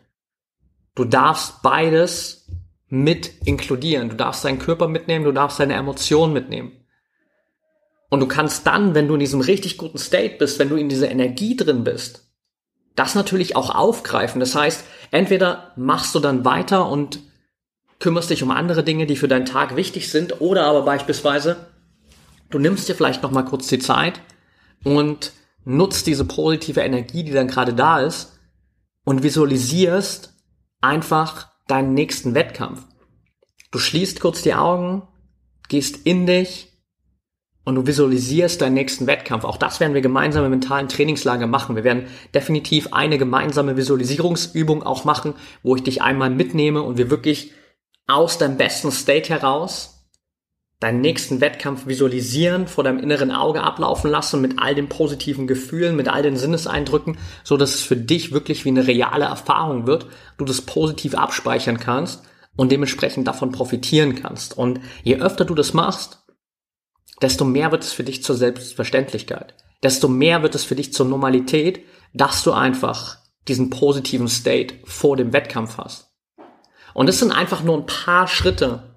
Du 0.93 1.05
darfst 1.05 1.61
beides 1.61 2.49
mit 2.89 3.31
inkludieren. 3.45 4.09
Du 4.09 4.17
darfst 4.17 4.43
deinen 4.43 4.59
Körper 4.59 4.89
mitnehmen, 4.89 5.23
du 5.23 5.31
darfst 5.31 5.61
deine 5.61 5.75
Emotionen 5.75 6.33
mitnehmen. 6.33 6.78
Und 8.09 8.19
du 8.19 8.27
kannst 8.27 8.65
dann, 8.65 8.95
wenn 8.95 9.07
du 9.07 9.13
in 9.13 9.19
diesem 9.19 9.41
richtig 9.41 9.77
guten 9.77 9.97
State 9.97 10.37
bist, 10.37 10.59
wenn 10.59 10.69
du 10.69 10.75
in 10.75 10.89
dieser 10.89 11.11
Energie 11.11 11.55
drin 11.55 11.83
bist, 11.83 12.27
das 12.95 13.15
natürlich 13.15 13.55
auch 13.55 13.73
aufgreifen. 13.73 14.39
Das 14.39 14.55
heißt, 14.55 14.83
entweder 15.11 15.71
machst 15.75 16.15
du 16.15 16.19
dann 16.19 16.43
weiter 16.43 16.89
und 16.89 17.19
kümmerst 17.99 18.29
dich 18.29 18.43
um 18.43 18.51
andere 18.51 18.83
Dinge, 18.83 19.05
die 19.05 19.15
für 19.15 19.27
deinen 19.27 19.45
Tag 19.45 19.75
wichtig 19.75 20.09
sind, 20.09 20.41
oder 20.41 20.65
aber 20.65 20.83
beispielsweise, 20.83 21.67
du 22.49 22.59
nimmst 22.59 22.89
dir 22.89 22.95
vielleicht 22.95 23.23
noch 23.23 23.31
mal 23.31 23.43
kurz 23.43 23.67
die 23.67 23.79
Zeit 23.79 24.21
und 24.83 25.33
nutzt 25.65 26.07
diese 26.07 26.25
positive 26.25 26.81
Energie, 26.81 27.23
die 27.23 27.31
dann 27.31 27.47
gerade 27.47 27.73
da 27.73 27.99
ist 27.99 28.39
und 29.05 29.23
visualisierst 29.23 30.33
einfach 30.81 31.49
deinen 31.67 31.93
nächsten 31.93 32.33
Wettkampf. 32.33 32.85
Du 33.71 33.79
schließt 33.79 34.19
kurz 34.19 34.41
die 34.41 34.55
Augen, 34.55 35.07
gehst 35.67 36.05
in 36.05 36.25
dich 36.25 36.68
und 37.65 37.75
du 37.75 37.85
visualisierst 37.85 38.61
deinen 38.61 38.73
nächsten 38.73 39.07
Wettkampf. 39.07 39.43
Auch 39.43 39.57
das 39.57 39.79
werden 39.79 39.93
wir 39.93 40.01
gemeinsam 40.01 40.43
im 40.45 40.51
mentalen 40.51 40.87
Trainingslager 40.87 41.47
machen. 41.47 41.75
Wir 41.75 41.83
werden 41.83 42.07
definitiv 42.33 42.93
eine 42.93 43.17
gemeinsame 43.17 43.77
Visualisierungsübung 43.77 44.83
auch 44.83 45.05
machen, 45.05 45.33
wo 45.61 45.75
ich 45.75 45.83
dich 45.83 46.01
einmal 46.01 46.29
mitnehme 46.29 46.81
und 46.81 46.97
wir 46.97 47.09
wirklich 47.09 47.51
aus 48.07 48.37
deinem 48.37 48.57
besten 48.57 48.91
State 48.91 49.29
heraus 49.29 49.99
deinen 50.79 51.01
nächsten 51.01 51.41
Wettkampf 51.41 51.87
visualisieren, 51.87 52.67
vor 52.67 52.85
deinem 52.85 52.99
inneren 52.99 53.31
Auge 53.31 53.61
ablaufen 53.61 54.09
lassen 54.09 54.39
mit 54.39 54.59
all 54.59 54.75
den 54.75 54.87
positiven 54.87 55.45
Gefühlen, 55.45 55.95
mit 55.95 56.07
all 56.07 56.23
den 56.23 56.37
Sinneseindrücken, 56.37 57.17
so 57.43 57.57
dass 57.57 57.75
es 57.75 57.83
für 57.83 57.97
dich 57.97 58.31
wirklich 58.31 58.63
wie 58.63 58.69
eine 58.69 58.87
reale 58.87 59.25
Erfahrung 59.25 59.87
wird, 59.87 60.07
du 60.37 60.45
das 60.45 60.61
positiv 60.61 61.15
abspeichern 61.15 61.79
kannst 61.79 62.23
und 62.55 62.71
dementsprechend 62.71 63.27
davon 63.27 63.51
profitieren 63.51 64.15
kannst. 64.15 64.57
Und 64.57 64.79
je 65.03 65.17
öfter 65.17 65.43
du 65.43 65.53
das 65.53 65.73
machst, 65.73 66.18
desto 67.21 67.45
mehr 67.45 67.71
wird 67.71 67.83
es 67.83 67.91
für 67.91 68.03
dich 68.03 68.23
zur 68.23 68.35
Selbstverständlichkeit, 68.35 69.55
desto 69.83 70.07
mehr 70.07 70.43
wird 70.43 70.55
es 70.55 70.63
für 70.63 70.75
dich 70.75 70.93
zur 70.93 71.05
Normalität, 71.05 71.81
dass 72.13 72.43
du 72.43 72.51
einfach 72.51 73.17
diesen 73.47 73.69
positiven 73.69 74.27
State 74.27 74.75
vor 74.85 75.17
dem 75.17 75.33
Wettkampf 75.33 75.77
hast. 75.77 76.11
Und 76.93 77.07
es 77.07 77.19
sind 77.19 77.31
einfach 77.31 77.63
nur 77.63 77.77
ein 77.77 77.85
paar 77.85 78.27
Schritte, 78.27 78.89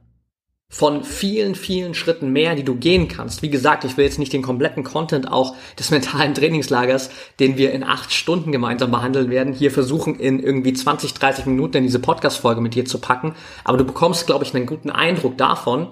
von 0.73 1.05
vielen, 1.05 1.55
vielen 1.55 1.93
Schritten 1.93 2.33
mehr, 2.33 2.55
die 2.55 2.65
du 2.65 2.75
gehen 2.75 3.07
kannst. 3.07 3.43
Wie 3.43 3.51
gesagt, 3.51 3.85
ich 3.85 3.99
will 3.99 4.07
jetzt 4.07 4.19
nicht 4.19 4.33
den 4.33 4.41
kompletten 4.41 4.85
Content 4.85 5.31
auch 5.31 5.55
des 5.79 5.91
mentalen 5.91 6.33
Trainingslagers, 6.33 7.11
den 7.41 7.59
wir 7.59 7.73
in 7.73 7.85
acht 7.85 8.11
Stunden 8.11 8.53
gemeinsam 8.53 8.91
behandeln 8.91 9.29
werden, 9.29 9.53
hier 9.53 9.71
versuchen 9.71 10.19
in 10.19 10.43
irgendwie 10.43 10.73
20, 10.73 11.13
30 11.13 11.45
Minuten 11.45 11.77
in 11.77 11.83
diese 11.83 11.99
Podcast-Folge 11.99 12.63
mit 12.63 12.75
dir 12.75 12.87
zu 12.87 13.03
packen. 13.03 13.35
Aber 13.65 13.77
du 13.77 13.85
bekommst, 13.85 14.27
glaube 14.27 14.47
ich, 14.47 14.55
einen 14.55 14.65
guten 14.65 14.89
Eindruck 14.89 15.37
davon, 15.37 15.89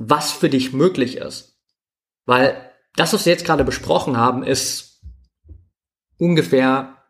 was 0.00 0.30
für 0.30 0.48
dich 0.48 0.72
möglich 0.72 1.16
ist. 1.16 1.58
Weil 2.24 2.72
das, 2.94 3.12
was 3.12 3.26
wir 3.26 3.32
jetzt 3.32 3.44
gerade 3.44 3.64
besprochen 3.64 4.16
haben, 4.16 4.44
ist 4.44 5.02
ungefähr 6.18 7.02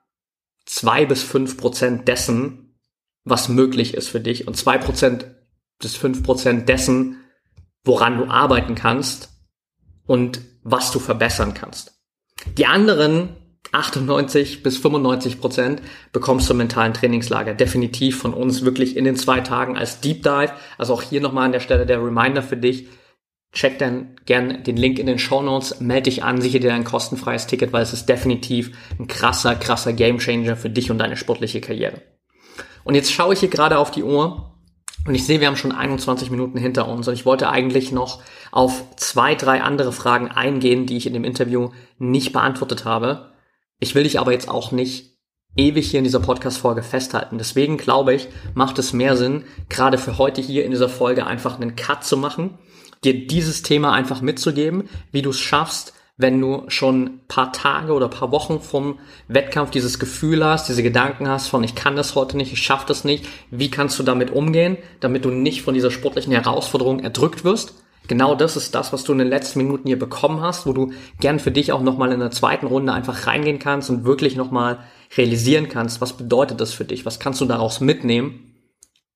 zwei 0.64 1.04
bis 1.04 1.22
fünf 1.22 1.58
Prozent 1.58 2.08
dessen, 2.08 2.78
was 3.24 3.50
möglich 3.50 3.92
ist 3.92 4.08
für 4.08 4.20
dich. 4.20 4.48
Und 4.48 4.56
zwei 4.56 4.78
Prozent 4.78 5.26
bis 5.78 5.96
fünf 5.96 6.22
Prozent 6.22 6.68
dessen, 6.68 7.22
woran 7.84 8.16
du 8.16 8.24
arbeiten 8.26 8.74
kannst 8.74 9.28
und 10.06 10.40
was 10.62 10.90
du 10.90 10.98
verbessern 10.98 11.52
kannst. 11.52 12.00
Die 12.56 12.66
anderen 12.66 13.36
98 13.72 14.62
bis 14.62 14.78
95 14.78 15.40
Prozent 15.40 15.82
bekommst 16.12 16.48
du 16.48 16.54
im 16.54 16.58
mentalen 16.58 16.94
Trainingslager 16.94 17.54
definitiv 17.54 18.18
von 18.18 18.32
uns 18.32 18.64
wirklich 18.64 18.96
in 18.96 19.04
den 19.04 19.16
zwei 19.16 19.40
Tagen 19.40 19.76
als 19.76 20.00
Deep 20.00 20.22
Dive. 20.22 20.52
Also 20.78 20.94
auch 20.94 21.02
hier 21.02 21.20
nochmal 21.20 21.46
an 21.46 21.52
der 21.52 21.60
Stelle 21.60 21.86
der 21.86 22.02
Reminder 22.02 22.42
für 22.42 22.56
dich. 22.56 22.88
Check 23.52 23.78
dann 23.78 24.16
gern 24.26 24.62
den 24.62 24.76
Link 24.76 24.98
in 24.98 25.06
den 25.06 25.18
Show 25.18 25.42
Notes, 25.42 25.80
melde 25.80 26.10
dich 26.10 26.22
an, 26.22 26.40
sichere 26.40 26.60
dir 26.60 26.74
ein 26.74 26.84
kostenfreies 26.84 27.46
Ticket, 27.46 27.72
weil 27.72 27.82
es 27.82 27.94
ist 27.94 28.08
definitiv 28.08 28.76
ein 28.98 29.06
krasser, 29.06 29.54
krasser 29.54 29.94
Gamechanger 29.94 30.56
für 30.56 30.70
dich 30.70 30.90
und 30.90 30.98
deine 30.98 31.16
sportliche 31.16 31.60
Karriere. 31.60 32.02
Und 32.84 32.94
jetzt 32.94 33.12
schaue 33.12 33.32
ich 33.32 33.40
hier 33.40 33.48
gerade 33.48 33.78
auf 33.78 33.90
die 33.90 34.02
Uhr 34.02 34.54
und 35.06 35.14
ich 35.14 35.24
sehe, 35.24 35.40
wir 35.40 35.46
haben 35.46 35.56
schon 35.56 35.72
21 35.72 36.30
Minuten 36.30 36.58
hinter 36.58 36.86
uns 36.88 37.08
und 37.08 37.14
ich 37.14 37.24
wollte 37.24 37.48
eigentlich 37.48 37.92
noch 37.92 38.22
auf 38.50 38.84
zwei, 38.96 39.34
drei 39.34 39.62
andere 39.62 39.92
Fragen 39.92 40.28
eingehen, 40.28 40.86
die 40.86 40.98
ich 40.98 41.06
in 41.06 41.14
dem 41.14 41.24
Interview 41.24 41.70
nicht 41.98 42.32
beantwortet 42.32 42.84
habe. 42.84 43.32
Ich 43.80 43.94
will 43.94 44.02
dich 44.02 44.18
aber 44.18 44.32
jetzt 44.32 44.48
auch 44.48 44.72
nicht 44.72 45.16
ewig 45.56 45.90
hier 45.90 45.98
in 45.98 46.04
dieser 46.04 46.20
Podcast-Folge 46.20 46.82
festhalten. 46.82 47.38
Deswegen 47.38 47.76
glaube 47.76 48.14
ich, 48.14 48.28
macht 48.54 48.78
es 48.78 48.92
mehr 48.92 49.16
Sinn, 49.16 49.44
gerade 49.68 49.98
für 49.98 50.18
heute 50.18 50.40
hier 50.40 50.64
in 50.64 50.70
dieser 50.72 50.88
Folge 50.88 51.26
einfach 51.26 51.56
einen 51.56 51.76
Cut 51.76 52.04
zu 52.04 52.16
machen, 52.16 52.58
dir 53.04 53.26
dieses 53.26 53.62
Thema 53.62 53.92
einfach 53.92 54.20
mitzugeben, 54.20 54.88
wie 55.12 55.22
du 55.22 55.30
es 55.30 55.38
schaffst, 55.38 55.94
wenn 56.16 56.40
du 56.40 56.64
schon 56.66 57.20
paar 57.28 57.52
Tage 57.52 57.92
oder 57.92 58.08
paar 58.08 58.32
Wochen 58.32 58.60
vom 58.60 58.98
Wettkampf 59.28 59.70
dieses 59.70 60.00
Gefühl 60.00 60.44
hast, 60.44 60.68
diese 60.68 60.82
Gedanken 60.82 61.28
hast 61.28 61.46
von 61.46 61.62
ich 61.62 61.76
kann 61.76 61.94
das 61.94 62.16
heute 62.16 62.36
nicht, 62.36 62.52
ich 62.52 62.60
schaffe 62.60 62.86
das 62.88 63.04
nicht, 63.04 63.28
wie 63.52 63.70
kannst 63.70 63.96
du 64.00 64.02
damit 64.02 64.32
umgehen, 64.32 64.76
damit 64.98 65.24
du 65.24 65.30
nicht 65.30 65.62
von 65.62 65.74
dieser 65.74 65.92
sportlichen 65.92 66.32
Herausforderung 66.32 66.98
erdrückt 66.98 67.44
wirst? 67.44 67.74
Genau 68.06 68.34
das 68.34 68.56
ist 68.56 68.74
das, 68.74 68.92
was 68.92 69.04
du 69.04 69.12
in 69.12 69.18
den 69.18 69.28
letzten 69.28 69.58
Minuten 69.58 69.86
hier 69.86 69.98
bekommen 69.98 70.40
hast, 70.40 70.66
wo 70.66 70.72
du 70.72 70.92
gern 71.20 71.40
für 71.40 71.50
dich 71.50 71.72
auch 71.72 71.82
nochmal 71.82 72.12
in 72.12 72.20
der 72.20 72.30
zweiten 72.30 72.66
Runde 72.66 72.92
einfach 72.92 73.26
reingehen 73.26 73.58
kannst 73.58 73.90
und 73.90 74.04
wirklich 74.04 74.36
nochmal 74.36 74.78
realisieren 75.16 75.68
kannst, 75.68 76.00
was 76.00 76.16
bedeutet 76.16 76.60
das 76.60 76.72
für 76.72 76.84
dich, 76.84 77.04
was 77.04 77.18
kannst 77.18 77.40
du 77.40 77.44
daraus 77.44 77.80
mitnehmen, 77.80 78.54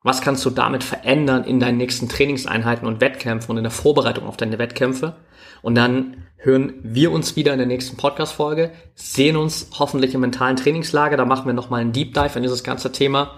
was 0.03 0.21
kannst 0.21 0.45
du 0.45 0.51
damit 0.51 0.85
verändern 0.85 1.45
in 1.45 1.61
deinen 1.61 1.79
nächsten 1.79 2.09
Trainingseinheiten 2.09 2.87
und 2.87 3.01
Wettkämpfen 3.01 3.53
und 3.53 3.57
in 3.59 3.65
der 3.65 3.71
Vorbereitung 3.71 4.27
auf 4.27 4.37
deine 4.37 4.59
Wettkämpfe 4.59 5.17
und 5.63 5.77
dann 5.77 6.27
hören 6.37 6.75
wir 6.83 7.13
uns 7.13 7.37
wieder 7.37 7.53
in 7.53 7.59
der 7.59 7.69
nächsten 7.69 7.97
Podcast-Folge, 7.97 8.73
sehen 8.97 9.37
uns 9.37 9.71
hoffentlich 9.79 10.13
im 10.13 10.21
mentalen 10.21 10.57
Trainingslager. 10.57 11.17
Da 11.17 11.25
machen 11.25 11.47
wir 11.47 11.55
nochmal 11.55 11.81
einen 11.81 11.93
Deep 11.93 12.15
Dive 12.15 12.37
in 12.37 12.43
dieses 12.43 12.65
ganze 12.65 12.91
Thema. 12.91 13.37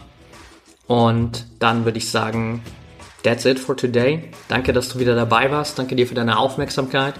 Und 0.86 1.46
dann 1.58 1.84
würde 1.84 1.98
ich 1.98 2.10
sagen, 2.10 2.62
that's 3.24 3.44
it 3.44 3.58
for 3.58 3.76
today. 3.76 4.22
Danke, 4.46 4.72
dass 4.72 4.88
du 4.90 5.00
wieder 5.00 5.16
dabei 5.16 5.50
warst. 5.50 5.78
Danke 5.78 5.96
dir 5.96 6.06
für 6.06 6.14
deine 6.14 6.38
Aufmerksamkeit. 6.38 7.14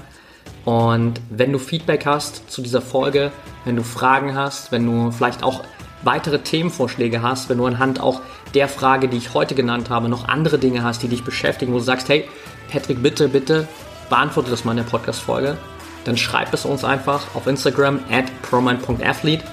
Und 0.65 1.21
wenn 1.31 1.53
du 1.53 1.59
Feedback 1.59 2.07
hast 2.07 2.51
zu 2.51 2.63
dieser 2.63 2.81
Folge, 2.81 3.33
wenn 3.65 3.77
du 3.77 3.83
Fragen 3.83 4.37
hast, 4.37 4.71
wenn 4.71 4.87
du 4.87 5.11
vielleicht 5.11 5.43
auch 5.43 5.65
weitere 6.03 6.39
Themenvorschläge 6.39 7.23
hast, 7.23 7.49
wenn 7.49 7.59
du 7.59 7.67
anhand 7.67 8.01
auch 8.01 8.21
der 8.55 8.69
Frage, 8.69 9.09
die 9.09 9.17
ich 9.17 9.35
heute 9.35 9.55
genannt 9.55 9.91
habe, 9.91 10.09
noch 10.09 10.29
andere 10.29 10.59
Dinge 10.59 10.85
hast, 10.85 11.03
die 11.03 11.09
dich 11.09 11.25
beschäftigen, 11.25 11.73
wo 11.73 11.79
du 11.79 11.85
sagst, 11.85 12.09
hey, 12.09 12.29
Patrick, 12.71 13.03
bitte, 13.03 13.29
bitte 13.29 13.67
beantworte 14.11 14.51
das 14.51 14.65
mal 14.65 14.73
in 14.73 14.79
der 14.79 14.85
Podcast-Folge, 14.85 15.57
dann 16.05 16.17
schreib 16.17 16.53
es 16.53 16.67
uns 16.67 16.85
einfach 16.85 17.35
auf 17.35 17.47
Instagram 17.47 18.01
at 18.11 18.27
promind.athlete 18.43 19.45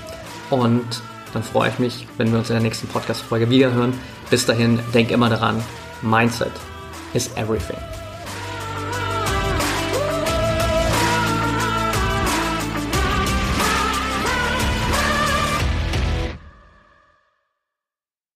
und 0.49 0.85
dann 1.33 1.43
freue 1.43 1.69
ich 1.69 1.79
mich, 1.79 2.07
wenn 2.17 2.31
wir 2.31 2.39
uns 2.39 2.49
in 2.49 2.55
der 2.55 2.63
nächsten 2.63 2.87
Podcast-Folge 2.87 3.49
wiederhören. 3.49 3.93
Bis 4.29 4.45
dahin, 4.45 4.79
denk 4.93 5.11
immer 5.11 5.29
daran, 5.29 5.63
Mindset 6.01 6.51
is 7.13 7.31
everything. 7.37 8.00